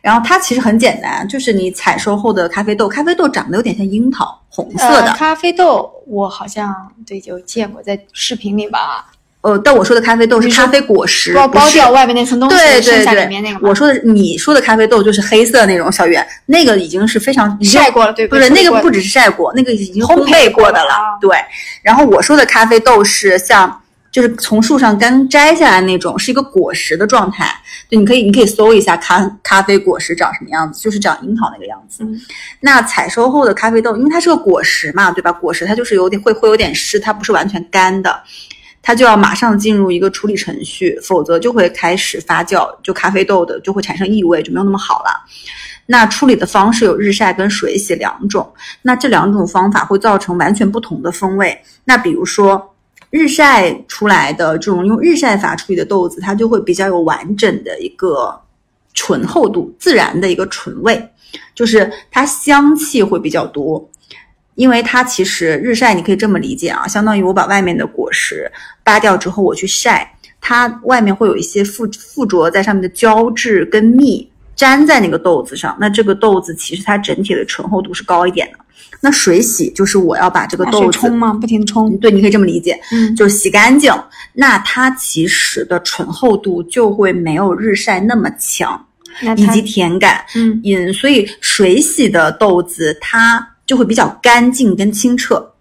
[0.00, 5.07] 然后它其实很简单，就是你采收后的咖啡豆，咖啡豆长得有点像樱桃，红色的。
[5.07, 6.74] 呃、咖啡豆我好像
[7.07, 9.07] 对有见过，在视频里吧。
[9.40, 20.94] 呃，但我说的咖啡豆是咖啡果实，剥剥掉外面那层东西，对剩下对对，里面那个我说的你说的咖啡豆就是黑色那种小圆，那个已经是非常晒过了，对不是处理过的那个不只是晒过，那个已经烘烘焙过的了。
[20.94, 21.37] 啊对，
[21.83, 23.83] 然后我说的咖啡豆是像
[24.14, 27.53] 就是从树上刚摘下来那种，是一个果实的状态。
[27.88, 32.05] 对，你可以你可以搜一下咖咖啡果实长什么样子，就是长樱桃那个样子。
[32.05, 32.16] 嗯
[32.61, 35.33] 那采收后的咖啡豆，因为它是个果实嘛，对吧？
[35.33, 38.22] 果实它就是有点会会有点湿，它不是完全干的。
[38.81, 45.11] 它就要马上进入一个处理程序，否则就会开始发酵，就咖啡豆的就会产生异味，就没有那么好了。
[45.87, 48.48] 那处理的方式有日晒跟水洗两种，
[48.83, 51.59] 那这两种方法会造成完全不同的风味。
[51.85, 52.73] 那比如说
[53.14, 58.37] 日晒出来的这种用日晒法处理的豆子，它就会比较有完整的一个
[58.92, 61.11] 醇厚度，自然的一个醇味，
[61.55, 63.88] 就是它香气会比较多。
[64.57, 68.50] 因为它其实日晒，你可以这么理解啊，相当于我把外面的果实
[68.83, 78.58] 扒掉之后，我去晒，它外面会有一些附附着在上面的胶质跟蜜粘在那个豆子上，那这个豆子其实它整体的醇厚度是高一点的。
[79.00, 81.32] 那水洗就是我要把这个豆子冲吗？
[81.32, 83.92] 不停地冲，对，你可以这么理解，嗯就是洗干净，
[84.32, 88.82] 那它其实的醇厚度就会没有日晒那么强，
[89.36, 90.24] 以及甜感。
[90.34, 95.52] 嗯嗯，所以水洗的豆子它就会比较干净跟清澈，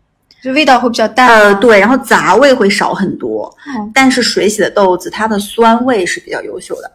[0.41, 3.53] 就味道会比较淡呃，对，然后杂味会少很多。
[3.67, 6.89] 嗯但是水洗的豆子它的酸味是比较优秀的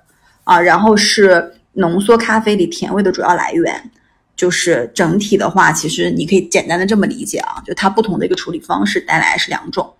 [0.44, 3.90] 啊，然后是浓缩咖啡里甜味的主要来源。
[4.36, 9.92] 就是整体的话，其实你可以简单的这么理解啊，就它不同的一个处理方式带来是两种，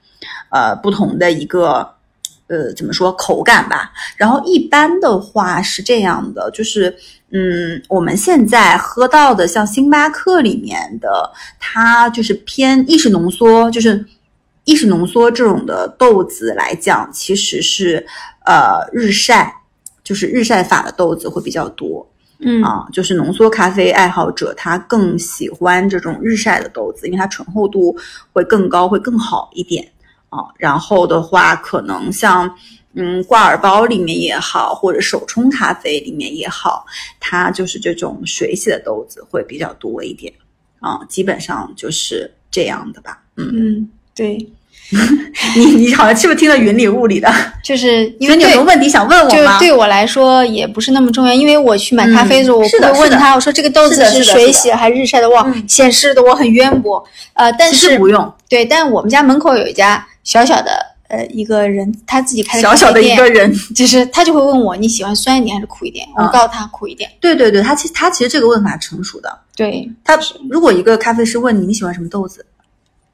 [0.51, 1.79] 呃，不同的一个
[2.47, 3.91] 呃怎么说口感吧。
[4.17, 6.97] 然后一般的话是这样的，就是
[7.33, 14.07] 嗯，我们现在喝到的像星巴克里面的，它就是偏意式浓缩，就是
[14.63, 18.07] 意式浓缩这种的豆子来讲，其实是
[18.47, 19.53] 呃日晒，
[20.09, 22.09] 就是日晒法的豆子会比较多。
[22.41, 27.97] 嗯啊，就是浓缩咖啡爱好者，他更喜欢这种日晒的豆子，因为它醇厚度
[28.33, 29.85] 会更高，会更好一点
[30.29, 30.39] 啊。
[30.57, 32.49] 然后的话，可能像
[32.95, 36.87] 嗯挂耳包里面也好，或者手冲咖啡里面也好，
[37.19, 40.33] 它就是这种水洗的豆子会比较多一点
[40.79, 41.05] 啊。
[41.09, 43.21] 基本上就是这样的吧。
[43.37, 44.49] 嗯，嗯，对，
[45.57, 47.31] 你你好像是不是听得云里雾里的？
[47.63, 49.59] 就是因因为你有什么问题想问我就吗？
[49.59, 57.05] 对我来说也不是那么重要，因为我去买咖啡的时候，嗯我会问他，我说这个豆子是水洗还是日晒的，哇，嗯显示的我很渊博。
[57.35, 60.73] 呃，但其是实不用，对，但我们家门口有一家小小的
[61.09, 63.55] 呃一个人，他自己开的小小的一个人。
[63.75, 67.11] 就是他就会问我你喜欢酸一点还是苦一点，我嗯告诉他苦一点。
[67.21, 69.39] 对对对，他其他其实这个问法成熟的。
[69.55, 70.19] 对他
[70.51, 72.45] 如果一个咖啡师问你你喜欢什么豆子，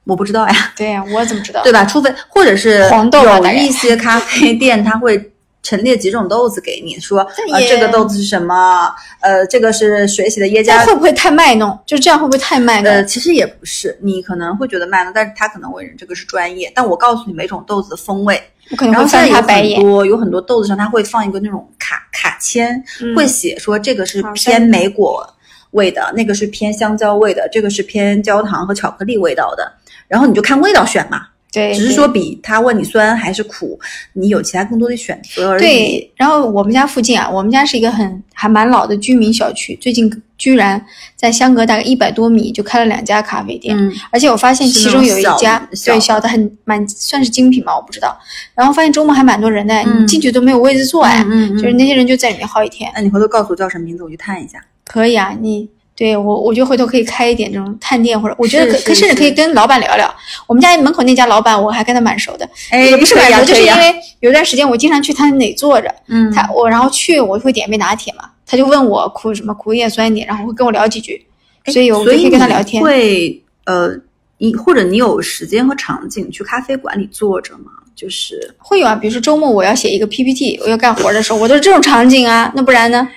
[0.04, 1.62] 我不知道呀，对呀、我怎么知道？
[1.62, 1.84] 对吧？
[1.84, 11.78] 除非或者是黄豆有一些咖啡店他会陈列几种豆子给你，说呃这个豆子是什么，呃这个是水洗的耶这加会不会太卖弄？
[11.86, 12.92] 就这样会不会太卖弄？
[12.92, 16.70] 呃，其实也不是，你可能会觉得卖弄，但是他可能会认这个是专业。
[16.74, 18.38] 但我告诉你每种豆子的风味，
[18.70, 19.80] 我可能会然后现在有翻他白眼。
[19.80, 25.26] 很多有很多豆子上，他会放一个那种卡卡签，嗯会写说这个是偏莓果
[25.70, 29.72] 味的，那个是偏香蕉味的，这个是偏焦糖和巧克力味道的。
[30.08, 33.78] 然后你就看味道选嘛，对，只是说比他问你酸还是苦，
[34.14, 35.60] 你有其他更多的选择而已。
[35.60, 48.18] 对，然后我们家附近啊，我们家是一个很还蛮老的居民小区，最近居然在相隔大概一百多米就开了两家咖啡店，嗯，而且我发现其中有一家小对小的很蛮算是精品吧，我不知道。
[48.54, 52.90] 然后发现周末还蛮多人的，嗯你进去都没有位置坐哎，就是那些人就在里面耗一天。
[52.94, 54.58] 那你回头告诉我叫什么名字，我去探一下。
[54.84, 60.12] 可以啊，你对我，我觉得回头可以开一点这种探店，或者我觉得可是是甚至可以跟老板聊聊。
[60.46, 71.24] 我们家门口那家老板，我还跟他蛮熟的，哎也不是蛮熟，就是因为有一段时间我经常去他那里坐着，嗯他我然后去我会点杯拿铁嘛，他就问我苦什么苦叶酸一点，然后会跟我聊几句，
[71.66, 72.82] 所以我就可以以跟他聊天。
[72.82, 73.90] 会呃，
[74.38, 77.70] 你或者你有时间和场景去咖啡馆里坐着吗？
[77.94, 83.08] 就是会有啊，比如说周末我要写一个 PPT，我要干活的时候，我都是这种场景啊，那不然呢？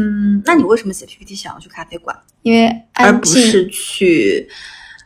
[0.00, 4.48] 嗯，那你为什么写 PPT 想要去咖啡馆，因为而安静不是去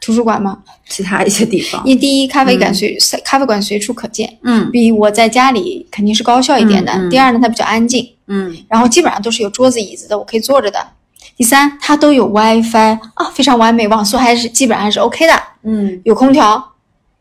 [0.02, 1.82] 图书馆吗，其他一些地方？
[1.86, 6.92] 因为第一咖啡馆随、咖啡馆随处可见，嗯比我在家里肯定是高效一点的。
[7.08, 10.86] 第二呢，它比较安静，嗯然后基本上都是有桌子椅子的，我可以坐着的。
[11.38, 16.62] 第三，它都有 WiFi 啊，非常完美，网速还是基本上还是 OK 的，嗯，有空调，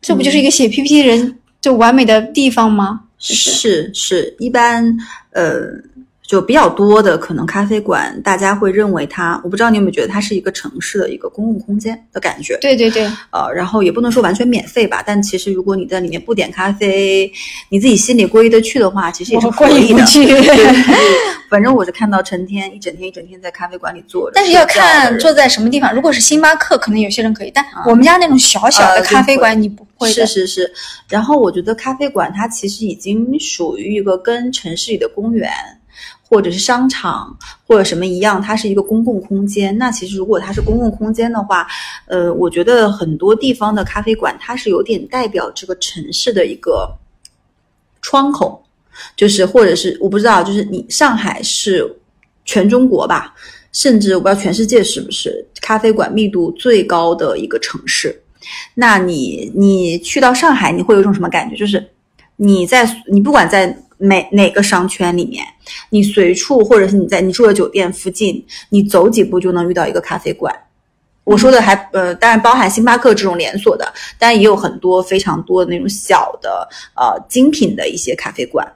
[0.01, 3.01] 这不就是一个写 PPT 人就完美的地方吗？
[3.17, 4.97] 就是是是，一般
[5.31, 5.89] 呃。
[6.31, 12.57] 就比较多的可能咖啡馆，大家会认为它，我不知道你有没有觉得它是一个城市的一个公共空间的感觉。
[12.61, 17.29] 对对对，呃，然后也不能说完全免费吧，但其实如果你在里面不点咖啡，
[17.67, 19.87] 你自己心里过意得去的话，其实也是过可以的。
[19.87, 20.25] 意不去。
[21.51, 25.93] 反正我是看到成天一整天一整天在咖啡馆里坐着，但是要看坐在什么地方。
[25.93, 30.25] 如果是星巴克，可能有些人可以，但我们家那种小小的呃咖啡馆，你不会的。
[30.25, 30.73] 是是是，
[31.09, 35.51] 然后我觉得咖啡馆它其实已经属于一个跟城市里的公园。
[36.31, 39.77] 或者是商场或者什么一样，它是一个公共空间。
[39.77, 41.67] 那其实如果它是公共空间的话，
[42.05, 46.89] 呃，我觉得很多地方的咖啡馆它是有点代表这个城市的一个
[48.01, 48.63] 窗口，
[49.13, 51.97] 就是或者是我不知道，就是你上海是
[52.45, 53.35] 全中国吧，
[53.73, 58.23] 甚至我不知道全世界是不是咖啡馆密度最高的一个城市。
[58.75, 61.57] 那你你去到上海，你会有一种什么感觉？
[61.57, 61.85] 就是
[62.37, 65.45] 你在你不管在哪哪个商圈里面，
[65.89, 70.53] 你随处或者是你在你住的酒店附近，你走几步就能遇到一个咖啡馆。
[71.23, 78.67] 我说的还呃，当然包含星巴克这种连锁的，但也有很多非常多的那种小的呃精品的一些咖啡馆。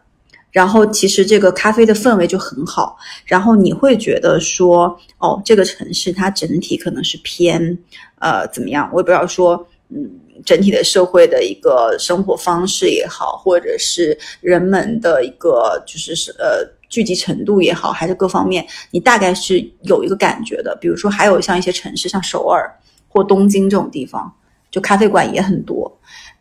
[0.52, 7.78] 然后其实这个咖啡的氛围就很好，然后你会觉得说，哦，这个城市它整体可能是偏
[8.20, 8.90] 呃怎么样？
[8.94, 10.12] 我也不知道说，嗯，
[10.44, 20.78] 整体的社会的一个生活方式也好，或者是人们的一个就是是呃聚集程度也好，还是各方面，你大概是有一个感觉的。
[20.82, 22.70] 比如说，还有像一些城市，像首尔
[23.08, 24.30] 或东京这种地方，
[24.70, 25.90] 就咖啡馆也很多。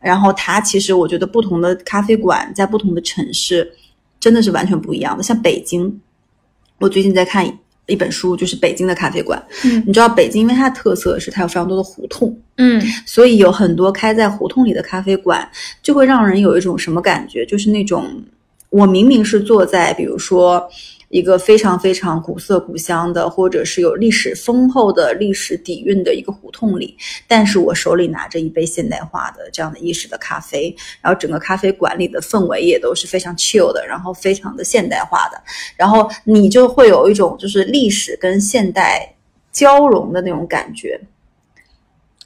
[0.01, 3.73] 然后它其实我觉得不同的咖啡馆在不同的城市
[4.19, 5.23] 真的是完全不一样的。
[5.23, 6.01] 像北京，
[6.81, 7.47] 我最近在看
[7.87, 9.43] 一本书，就是北京的咖啡馆。
[9.65, 15.49] 嗯你知道北京，因为它的特色是它有非常多的胡同，嗯所以有很多开在胡同里的咖啡馆，
[15.83, 17.45] 就会让人有一种什么感觉？
[17.47, 18.23] 就是那种
[18.71, 20.67] 我明明是坐在，比如说
[21.15, 26.97] 一个非常非常古色古香的，或者是有历史丰厚的历史底蕴的一个胡同里，
[27.29, 35.41] 但是我手里拿着一杯现代化的这样的意式的咖啡，然后整个咖啡馆里的氛围也都是非常 chill 的，然后非常的现代化的，
[35.77, 39.15] 然后你就会有一种就是历史跟现代
[39.53, 41.01] 交融的那种感觉。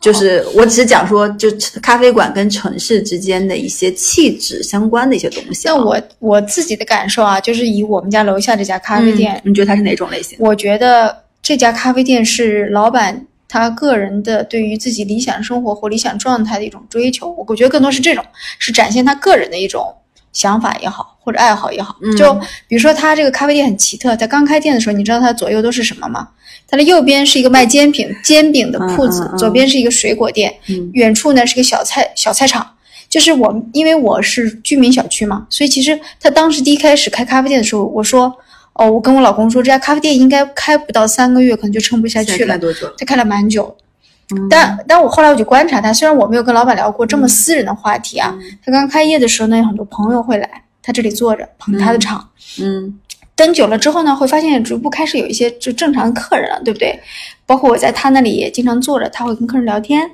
[0.00, 1.48] 就是我只是讲说，就
[1.82, 5.74] 咖啡馆跟城市之间的一些气质相关的一些东西啊。
[5.74, 10.38] 那我我自己的感受啊，就是以我们家楼下这家咖啡店，嗯你觉得它是哪种类型？
[10.40, 17.34] 我觉得这家咖啡店是老板他个人的对于自己理想生活或理想状态的一种追求。
[17.48, 18.24] 我觉得更多是这种，
[18.58, 19.92] 是展现他个人的一种
[20.38, 21.96] 想法也好，或者爱好也好。
[22.00, 22.32] 嗯就
[22.68, 26.28] 比如说他这个咖啡店很奇特，他刚开店的时候，你知道他左右都是什么吗？
[26.68, 32.74] 他的右边是一个卖煎饼煎饼的铺子，左边是一个水果店，嗯远处呢是个小菜小菜场。
[33.08, 38.30] 就是我，因为我是居民小区嘛，所以其实他当时第一开始开咖啡店的时候，我说，
[38.74, 42.58] 哦，我跟我老公说，这家咖啡店应该开不到三个月，可能就撑不下去了开。
[42.58, 42.86] 多久？
[42.98, 43.82] 他开了蛮久，嗯
[44.50, 50.48] 但但我后来我就观察他，虽然我没有跟老板聊过这么私人的话题啊，他刚开业的时候呢，有很多朋友会来
[50.82, 52.28] 他这里坐着捧他的场。
[52.60, 52.98] 嗯。
[53.34, 56.98] 等久了之后呢，会发现逐步开始有一些就正常客人了，对不对？
[57.46, 60.10] 包括我在他那里也经常坐着，他会跟客人聊天，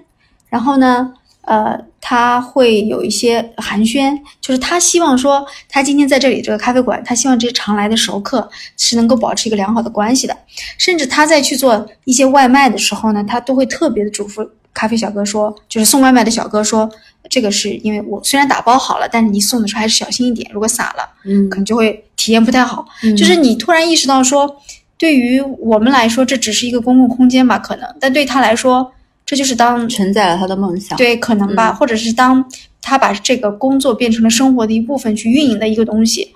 [0.50, 1.10] 然后呢，
[1.46, 10.36] 呃，他会有一些寒暄，就是他希望说，他今天在这里这个咖啡馆，他希望这些常来的熟客是能够保持一个良好的关系的，
[10.78, 16.90] 甚至他在去做一些外卖的时候呢，他都会特别的嘱咐咖啡小哥说，就是送外卖的小哥说，
[17.28, 21.48] 这个是因为我虽然打包好了，但是你送的时候还是小心一点，如果洒了，嗯。
[21.50, 22.84] 可能就会体验不太好。
[23.02, 24.56] 嗯就是你突然意识到说，
[24.96, 28.90] 对于我们来说，这只是一个公共空间吧，可能，但对他来说，
[29.26, 32.44] 这就是当承载了他的梦想。，对可能吧，或者是当
[32.82, 36.34] 他把这个工作变成了生活的一部分去运营的一个东西。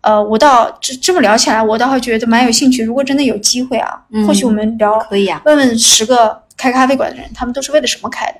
[0.00, 2.84] 呃，我倒这这么聊起来，我倒会觉得蛮有兴趣。
[2.84, 5.42] 如果真的有机会啊，嗯或许我们聊可以啊。
[5.44, 8.38] 问问十个开咖啡馆的人，他们都是为了什么开的？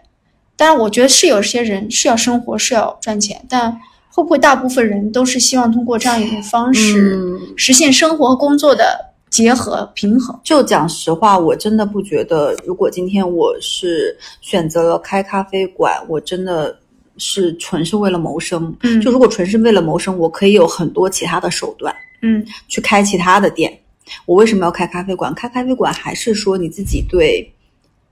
[0.56, 3.72] 当然，我觉得是有些人是要生活，是要赚钱，但
[4.10, 10.38] 会不会大部分人都是希望通过这样一种方式、嗯，实现生活和工作的结合平衡？
[10.42, 16.78] 就讲实话，我真的不觉得，如果今天我是选择了开咖啡馆，我真的
[17.16, 18.74] 是纯是为了谋生。
[18.82, 23.78] 嗯就如果纯是为了谋生，我可以有很多其他的手段嗯去开其他的店。
[24.24, 25.34] 我为什么要开咖啡馆？
[25.34, 27.52] 开咖啡馆还是说你自己对，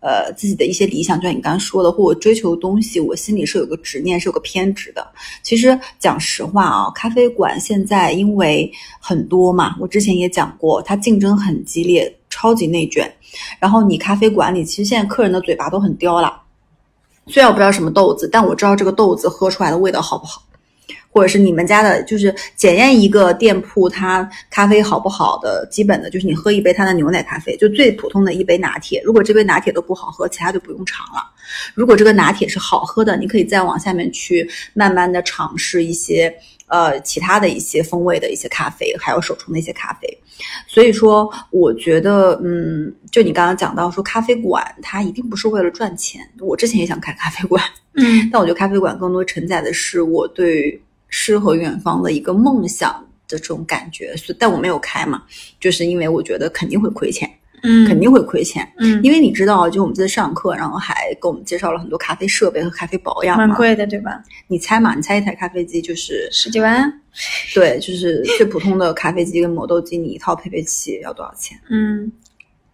[0.01, 5.07] 呃，自己的一些理想，就像你刚刚说的，或我追求的东西，我心里是有个执念，是有个偏执的。
[5.43, 8.71] 其实讲实话啊，咖啡馆现在因为
[9.01, 13.13] 很多嘛，我之前也讲过，它竞争很激烈，超级内卷。
[13.59, 16.41] 然后你咖啡馆里，其实现在客人的嘴巴都很刁啦。
[17.27, 20.41] 虽然我不知道什么豆子，但我知道这个豆子喝出来的味道好不好，
[21.17, 29.01] 或者是你们家的，就是检验一个店铺它咖啡好不好的基本的就是你喝一杯它的牛奶咖啡，就最普通的一杯拿铁。
[29.03, 31.23] 如果这杯拿铁都不好喝，其他就不用尝了。
[31.73, 36.31] 如果这个拿铁是好喝的，你可以再往下面去慢慢的尝试一些
[36.67, 40.19] 呃其他的一些风味的一些咖啡，还有手冲的一些咖啡。
[40.66, 46.20] 所以说，我觉得，嗯，就你刚刚讲到说咖啡馆，它一定不是为了赚钱。
[46.41, 47.62] 我之前也想开咖啡馆，
[47.95, 52.93] 嗯但我觉得咖啡馆更多承载的是我对诗和远方的一个梦想
[53.28, 54.16] 的这种感觉。
[54.16, 55.22] 所以但我没有开嘛，
[55.61, 57.30] 就是因为我觉得肯定会亏钱，
[57.63, 58.67] 嗯，肯定会亏钱。
[58.79, 63.47] 嗯，因为你知道，就我们在上课，然后还给我们介绍了很多咖啡设备和咖啡保养嘛。
[63.47, 64.23] 蛮贵的，对吧？
[64.49, 64.95] 你猜嘛？
[64.95, 66.93] 你猜一台咖啡机就是十几万。
[67.55, 71.59] 对，就是最普通的咖啡机跟磨豆机，你一套配备器要多少钱？
[71.71, 72.13] 嗯，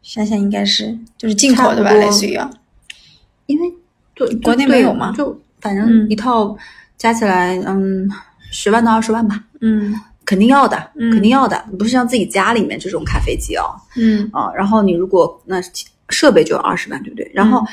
[0.02, 2.50] 想想应该是就是进口的吧，类似于啊。
[3.46, 3.72] 因为
[4.16, 6.56] 就就国内没有吗就反嗯正一套
[6.96, 8.08] 加起来，嗯，
[8.50, 9.94] 十万到二十万吧，嗯
[10.24, 11.64] 肯定要的，嗯肯定要的。
[11.78, 15.60] 不是像自己家里面这种咖啡机哦，嗯啊，然后你如果那
[16.08, 17.30] 设备就二十万，对不对？
[17.34, 17.66] 然后嗯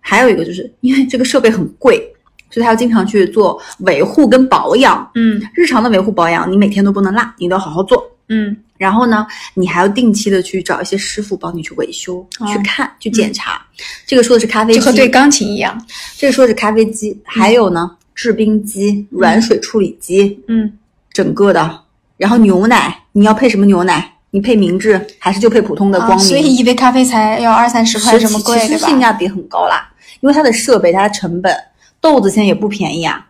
[0.00, 1.98] 还有一个就是因为这个设备很贵，
[2.50, 5.10] 所以他要经常去做维护跟保养。
[5.14, 8.04] 嗯日常的维护保养，你每天都不能落，你都要好好做。
[8.28, 13.64] 嗯然后呢，你还要定期的去找一些师傅帮你去维修、哦去看、去检查。
[14.06, 15.80] 这个说的是咖啡机，就和对钢琴一样。
[16.16, 20.70] 这个说的是咖啡机，还有呢，制冰机、软水处理机，嗯
[21.12, 21.83] 整个的。
[22.16, 24.12] 然后牛奶，你要配什么牛奶？
[24.30, 26.24] 你配明治还是就配普通的光啊，明？
[26.24, 28.78] 所以一杯咖啡才要二三十块，这么贵，其对吧？
[28.80, 29.88] 实性价比很高啦，
[30.20, 31.56] 因为它的设备、它的成本，
[32.00, 33.24] 豆子现在也不便宜啊。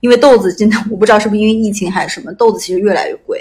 [0.00, 3.38] 因为豆子真的，我不知道是不是因为疫情还是什么，豆子其实越来越贵，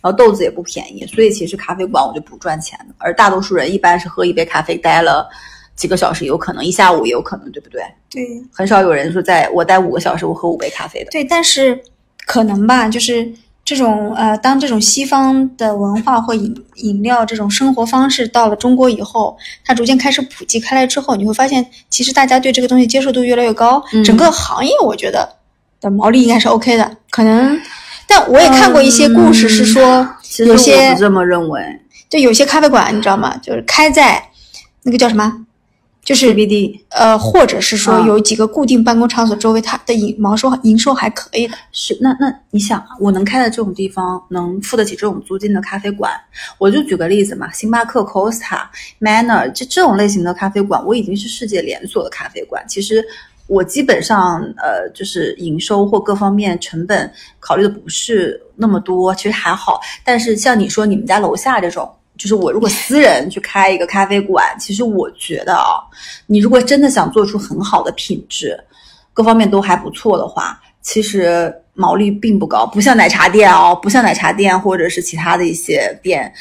[0.00, 2.94] 然后豆子也不便宜，所以其实咖啡馆我就不赚钱的。
[2.98, 5.28] 而大多数人一般是喝一杯咖啡待了
[5.74, 7.82] 几个小时，有可能一下午也有可能，对不对？
[8.08, 11.10] 对很少有人说在我待五个小时，我喝五杯咖啡的。
[11.10, 11.78] 对，但是
[12.24, 13.30] 可能吧，就是
[13.64, 25.26] 这种呃，当这种西方的文化或饮饮料这种生活方式到了中国以后，它逐渐开始普及开来之后，你会发现，其实大家对这个东西接受度越来越高，嗯整个行业我觉得
[25.80, 27.58] 的毛利应该是 OK 的，可能。
[28.06, 30.06] 但我也看过一些故事，是说
[30.40, 33.34] 有些这么认为就有些咖啡馆，你知道吗？
[33.42, 34.22] 就是开在
[34.82, 35.46] 那个叫什么，
[36.04, 41.56] 就是，CBD 呃，或者是说嗯有几个固定办公场所周围，它的营毛收营收还可以的。
[41.72, 46.12] 是那那你想啊，我能开在这种地方，能付得起这种租金的咖啡馆，
[46.58, 48.66] 我就举个例子嘛，星巴克、Costa、
[49.00, 52.62] Manner 这这种类型的咖啡馆，我已经是世界连锁的咖啡馆。
[52.68, 53.02] 其实
[53.46, 59.80] 我基本上呃，就是营收或各方面成本考虑的不是那么多，其实还好。
[60.04, 61.90] 但是像你说你们家楼下这种。
[62.16, 65.82] 就是我如果私人去开一个咖啡馆，其实我觉得啊，
[66.26, 68.58] 你如果真的想做出很好的品质，
[69.12, 76.32] 各方面都还不错的话，其实毛利并不高，不像奶茶店哦，不像奶茶店或者是其他的一些店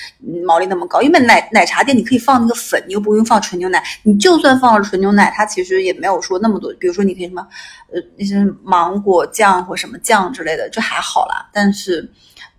[0.46, 1.02] 毛利那么高。
[1.02, 6.72] 因为奶奶茶店你可以放那个粉，你又不用放纯牛奶，你就算放了纯牛奶，它其实也没有说那么多。
[6.80, 7.48] 比如说你可以什么
[7.92, 11.50] 呃那些芒果酱或什么酱之类的，就还好啦。
[11.52, 12.08] 但是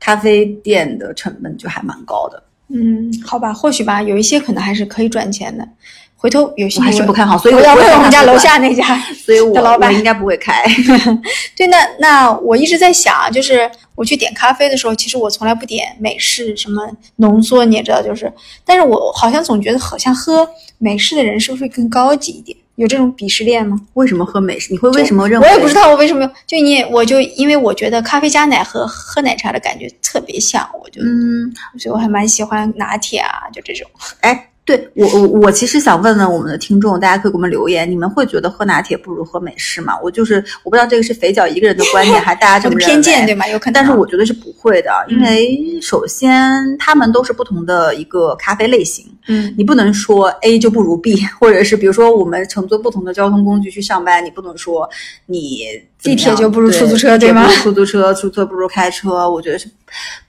[0.00, 2.42] 咖啡店的成本就还蛮高的。
[2.68, 5.68] 嗯，好吧，或许吧，有一些可能还是可以赚钱的。
[6.16, 8.98] 回头有些我还是不看好，所以我要问我们家楼下那家。
[9.26, 10.64] 所以我的老板我应该不会开。
[11.54, 18.32] 对，那那我一直在想啊，就是我去点咖啡的时候，其实我从来不点美式什么浓缩，你也知道，就是，
[18.64, 20.48] 但是我好像总觉得好像喝
[20.78, 22.56] 美式的人是不是会更高级一点？
[22.76, 23.80] 有这种鄙视链吗？
[23.94, 24.72] 为什么喝美式？
[24.72, 25.48] 你会为什么认为？
[25.48, 33.88] 我也不知道我为什么，就你我就因为我觉得咖啡加奶和喝奶茶的感觉特别像，我就、嗯，所以我还蛮喜欢拿铁啊，就这种。
[34.20, 39.92] 哎，对我我我其实想问问我们的听众，大家可以给我们留言，你们会觉得喝拿铁不如喝美式吗？
[40.02, 43.46] 我就是我不知道这个是肥脚一个人的观点， 还是大家这么偏见对吗？
[43.48, 43.74] 有可能。
[43.74, 54.88] 但是我觉得是不会的，因为首先他们都是不同的一个咖啡类型，嗯，你不能说 A 就不如 B， 或者是比如说我们乘坐不同的交通工具去上班，你不能说
[55.26, 55.66] 你
[56.02, 57.46] 地铁就不如出租车，对吗？
[57.56, 59.68] 出租车，出租车不如开车，我觉得是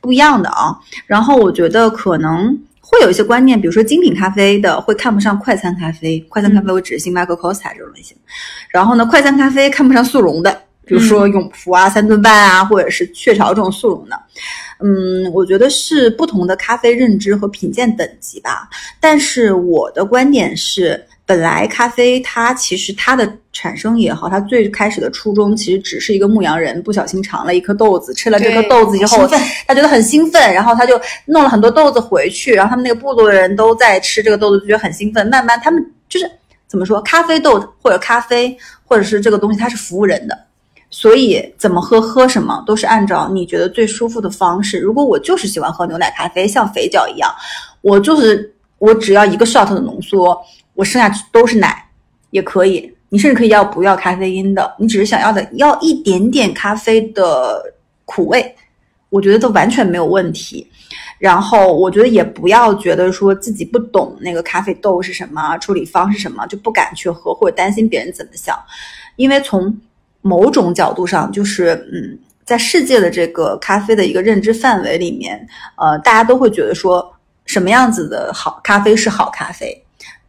[0.02, 0.78] 不一样的啊。
[1.08, 2.54] 然后我觉得可能。
[2.88, 8.16] 会有一些观念，比如说精品咖啡的会看不上快餐咖啡，快餐咖啡我指星巴克、Costa 这种类型。
[8.70, 14.16] 然后呢，快餐咖啡看不上速溶的，比如说永福啊、三顿半啊，或者是雀巢这种速溶的。
[14.80, 18.70] 嗯，我觉得是不同的咖啡认知和品鉴等级吧。
[19.00, 21.04] 但是我的观点是。
[21.28, 29.28] 本来咖啡它其实它的产生也好，它最开始的初衷其实只是一个牧羊人不小心尝了一颗豆子，吃了这颗豆子以后，
[29.68, 35.28] 他觉得很兴奋，然后他就弄了很多豆子回去，然后他们那个部落的人都在吃这个豆子，就觉得很兴奋。
[35.28, 36.30] 慢慢他们就是
[36.68, 40.38] 怎么说，咖啡豆或者咖啡或者是这个东西，它是服务人的，
[40.92, 44.78] 所以怎么喝喝什么都是按照你觉得最舒服的方式。
[44.78, 47.34] 如果我就是喜欢喝牛奶咖啡，像肥脚一样，
[47.82, 50.40] 我就是我只要一个 shot 的浓缩。
[50.76, 51.90] 我剩下都是奶，
[52.30, 52.94] 也可以。
[53.10, 57.64] 你甚至可以要不要咖啡因的，你只是想要的要一点点咖啡的
[58.04, 58.56] 苦味，
[59.10, 60.68] 我觉得都完全没有问题。
[61.18, 68.58] 然后我觉得也不要觉得说自己不懂那个咖啡豆是什么，处理方是什么，就不敢去喝或者担心别人怎么想。
[69.16, 69.74] 因为从
[70.22, 75.48] 某种角度上，就是嗯，在世界的这个咖啡的一个认知范围里面，
[75.78, 77.16] 呃，大家都会觉得说
[77.46, 79.85] 什么样子的好咖啡是好咖啡。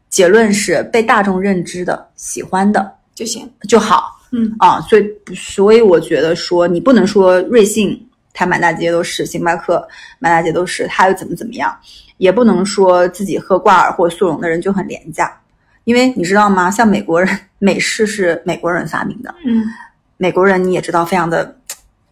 [0.09, 5.05] 结论是被大众认知的、喜欢的就行就好，嗯啊，所以
[5.35, 8.01] 所以我觉得说你不能说瑞幸
[8.33, 9.87] 它满大街都是，星巴克
[10.19, 11.75] 满大街都是，它又怎么怎么样，
[12.19, 15.35] 也不能说自己喝挂耳或速溶的人就很廉价，
[15.85, 16.71] 因为你知道吗？
[16.71, 19.65] 像美国人美式是美国人发明的，嗯，
[20.17, 21.57] 美国人你也知道非常的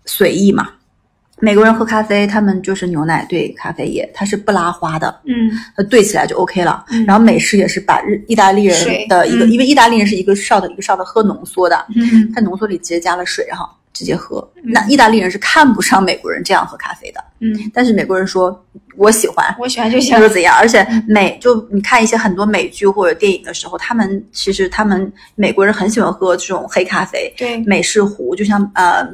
[0.05, 0.71] 随意嘛。
[1.41, 6.85] 美国人喝咖啡，他们就是牛奶兑咖啡液，它是不拉花的，嗯，它兑起来就 OK 了。
[7.07, 14.49] 然后美式也是把日意大利人的一个，因为意大利人是一个 shot 一个 shot 喝浓缩的，嗯，它浓缩里直接加了水，然后直接喝。
[14.63, 18.65] 那意大利人是看不上美国人这样喝咖啡的，嗯，但是美国人说
[18.97, 20.57] 我喜欢，我喜欢就行，说怎样？
[20.57, 29.07] 而且美就你看一些很多美剧或者电影的时候，他们其实他们美国人很喜欢喝这种黑咖啡，对，美式壶，就像呃。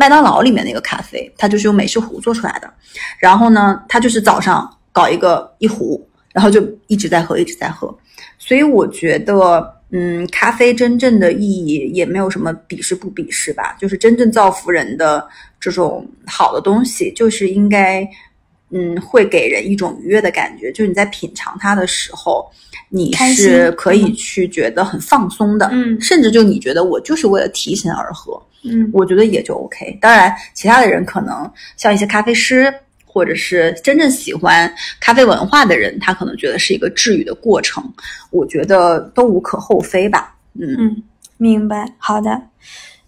[0.00, 2.72] 麦当劳里面那个咖啡，它就是用美式壶做出来的。
[3.18, 7.94] 然后呢，它就是早上搞一个一壶，然后就一直在喝，一直在喝。
[8.38, 15.28] 所以我觉得，嗯，咖啡真正的意义也没有什么鄙视不鄙视吧，就是真正造福人的
[15.60, 18.08] 这种好的东西，就是应该，
[18.70, 20.72] 嗯，会给人一种愉悦的感觉。
[20.72, 22.50] 就是你在品尝它的时候，
[22.88, 28.42] 你是可以去觉得很放松的，嗯，甚至就你觉得我就是为了提神而喝。
[28.62, 29.98] 嗯，我觉得也就 OK。
[30.00, 32.72] 当然，其他的人可能像一些咖啡师，
[33.06, 37.82] 或者是真正喜欢咖啡文化的人，他可能觉得是一个治愈的过程。
[38.30, 40.34] 我觉得都无可厚非吧。
[40.58, 41.02] 嗯嗯，
[41.38, 41.90] 明白。
[41.96, 42.38] 好的，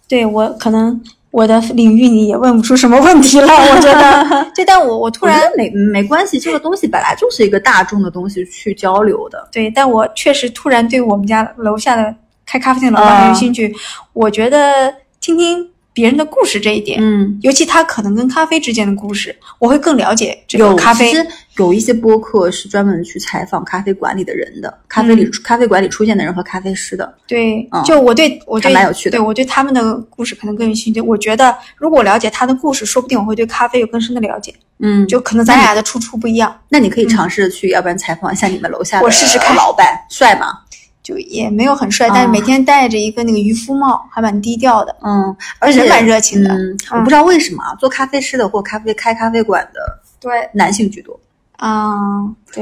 [0.07, 0.99] 对我可能
[1.29, 3.47] 我的领域你也问不出什么问题了。
[3.47, 9.47] 我觉得，对，但我我突然没没关系，这个东西本来就是一个大众的东西去交流的。
[9.51, 13.71] 对，但我确实突然对我们家楼下的开咖啡店老板很有兴趣。
[14.13, 14.91] 我觉得。
[15.23, 21.09] 听听别人的故事这一点，嗯，尤其他可能跟咖啡之间的故事，我会更了解这个咖啡。
[21.09, 21.25] 其实
[21.57, 27.15] 有一些播客是专门去采访咖啡馆里的人的，咖啡里咖啡馆里出现的人和咖啡师的。
[27.25, 30.99] 对，就我对我对蛮有趣的，对我对他们的故事可能更有兴趣。
[30.99, 34.53] 我觉得如果了解他的故事，说不定我会对咖啡有更深的了解。
[34.79, 36.59] 嗯，就可能咱俩的出处不一样。
[36.67, 40.59] 那你可以尝试去，要不然采访一下你们楼下的我试试看老板帅吗？
[41.03, 44.95] 就也没有很帅，但是每天戴着一个那个渔夫帽，还蛮低调的。
[45.03, 46.57] 嗯，而且蛮热情的。
[46.91, 51.19] 我不知道为什么做咖啡师的或咖啡开咖啡馆的，对男性居多
[51.57, 51.93] 啊。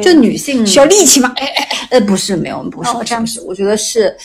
[0.02, 1.32] 就女性需要力气吗？
[1.38, 3.42] 哎哎哎，呃，不是，没有，不是这样子。
[3.42, 4.16] 我觉得是，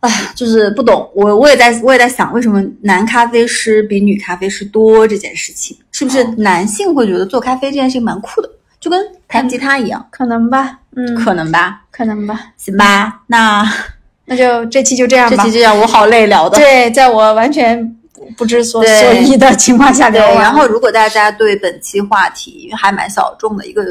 [0.00, 1.10] 哎，就是不懂。
[1.14, 8.48] 我我也在我也在想，为什么男咖啡师比女咖啡师多这件事情，是不是男性会觉得做咖啡这件事情蛮酷的？
[8.80, 8.98] 就跟
[9.28, 13.64] 弹吉他一样，可能吧，嗯，可能吧，可能吧，行吧，那
[14.26, 16.58] 那就这期就这样吧，这期就这样，我好累聊的。
[16.58, 17.96] 对，在我完全
[18.36, 20.34] 不知所所以的情况下聊。
[20.34, 23.82] 然后，如果大家对本期话题，因为还蛮小众的一个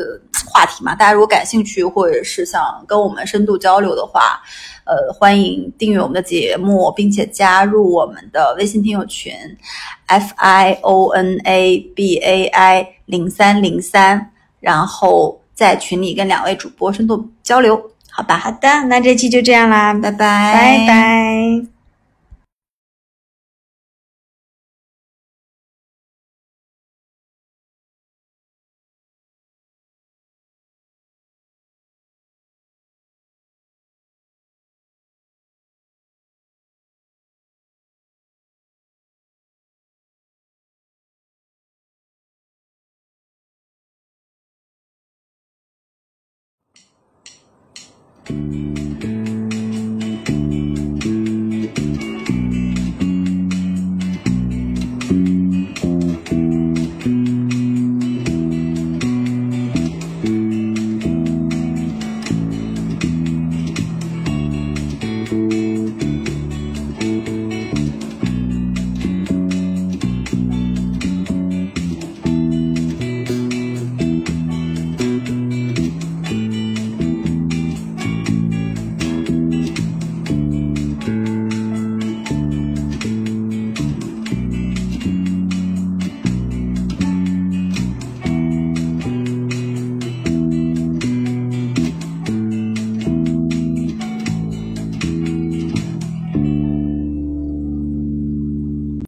[0.45, 4.41] 话题嘛，大家如果感兴趣，或者是想跟我们深度交流的话，
[4.85, 9.33] 呃，欢迎订阅我们的节目，并且加入我们的微信听友群
[10.07, 14.31] ，F I O N A B A I 零三零三。
[14.61, 17.75] 然后在群里跟两位主播深度交流，
[18.09, 18.37] 好吧？
[18.37, 20.17] 好的，那这期就这样啦，拜拜，
[20.53, 21.78] 拜拜。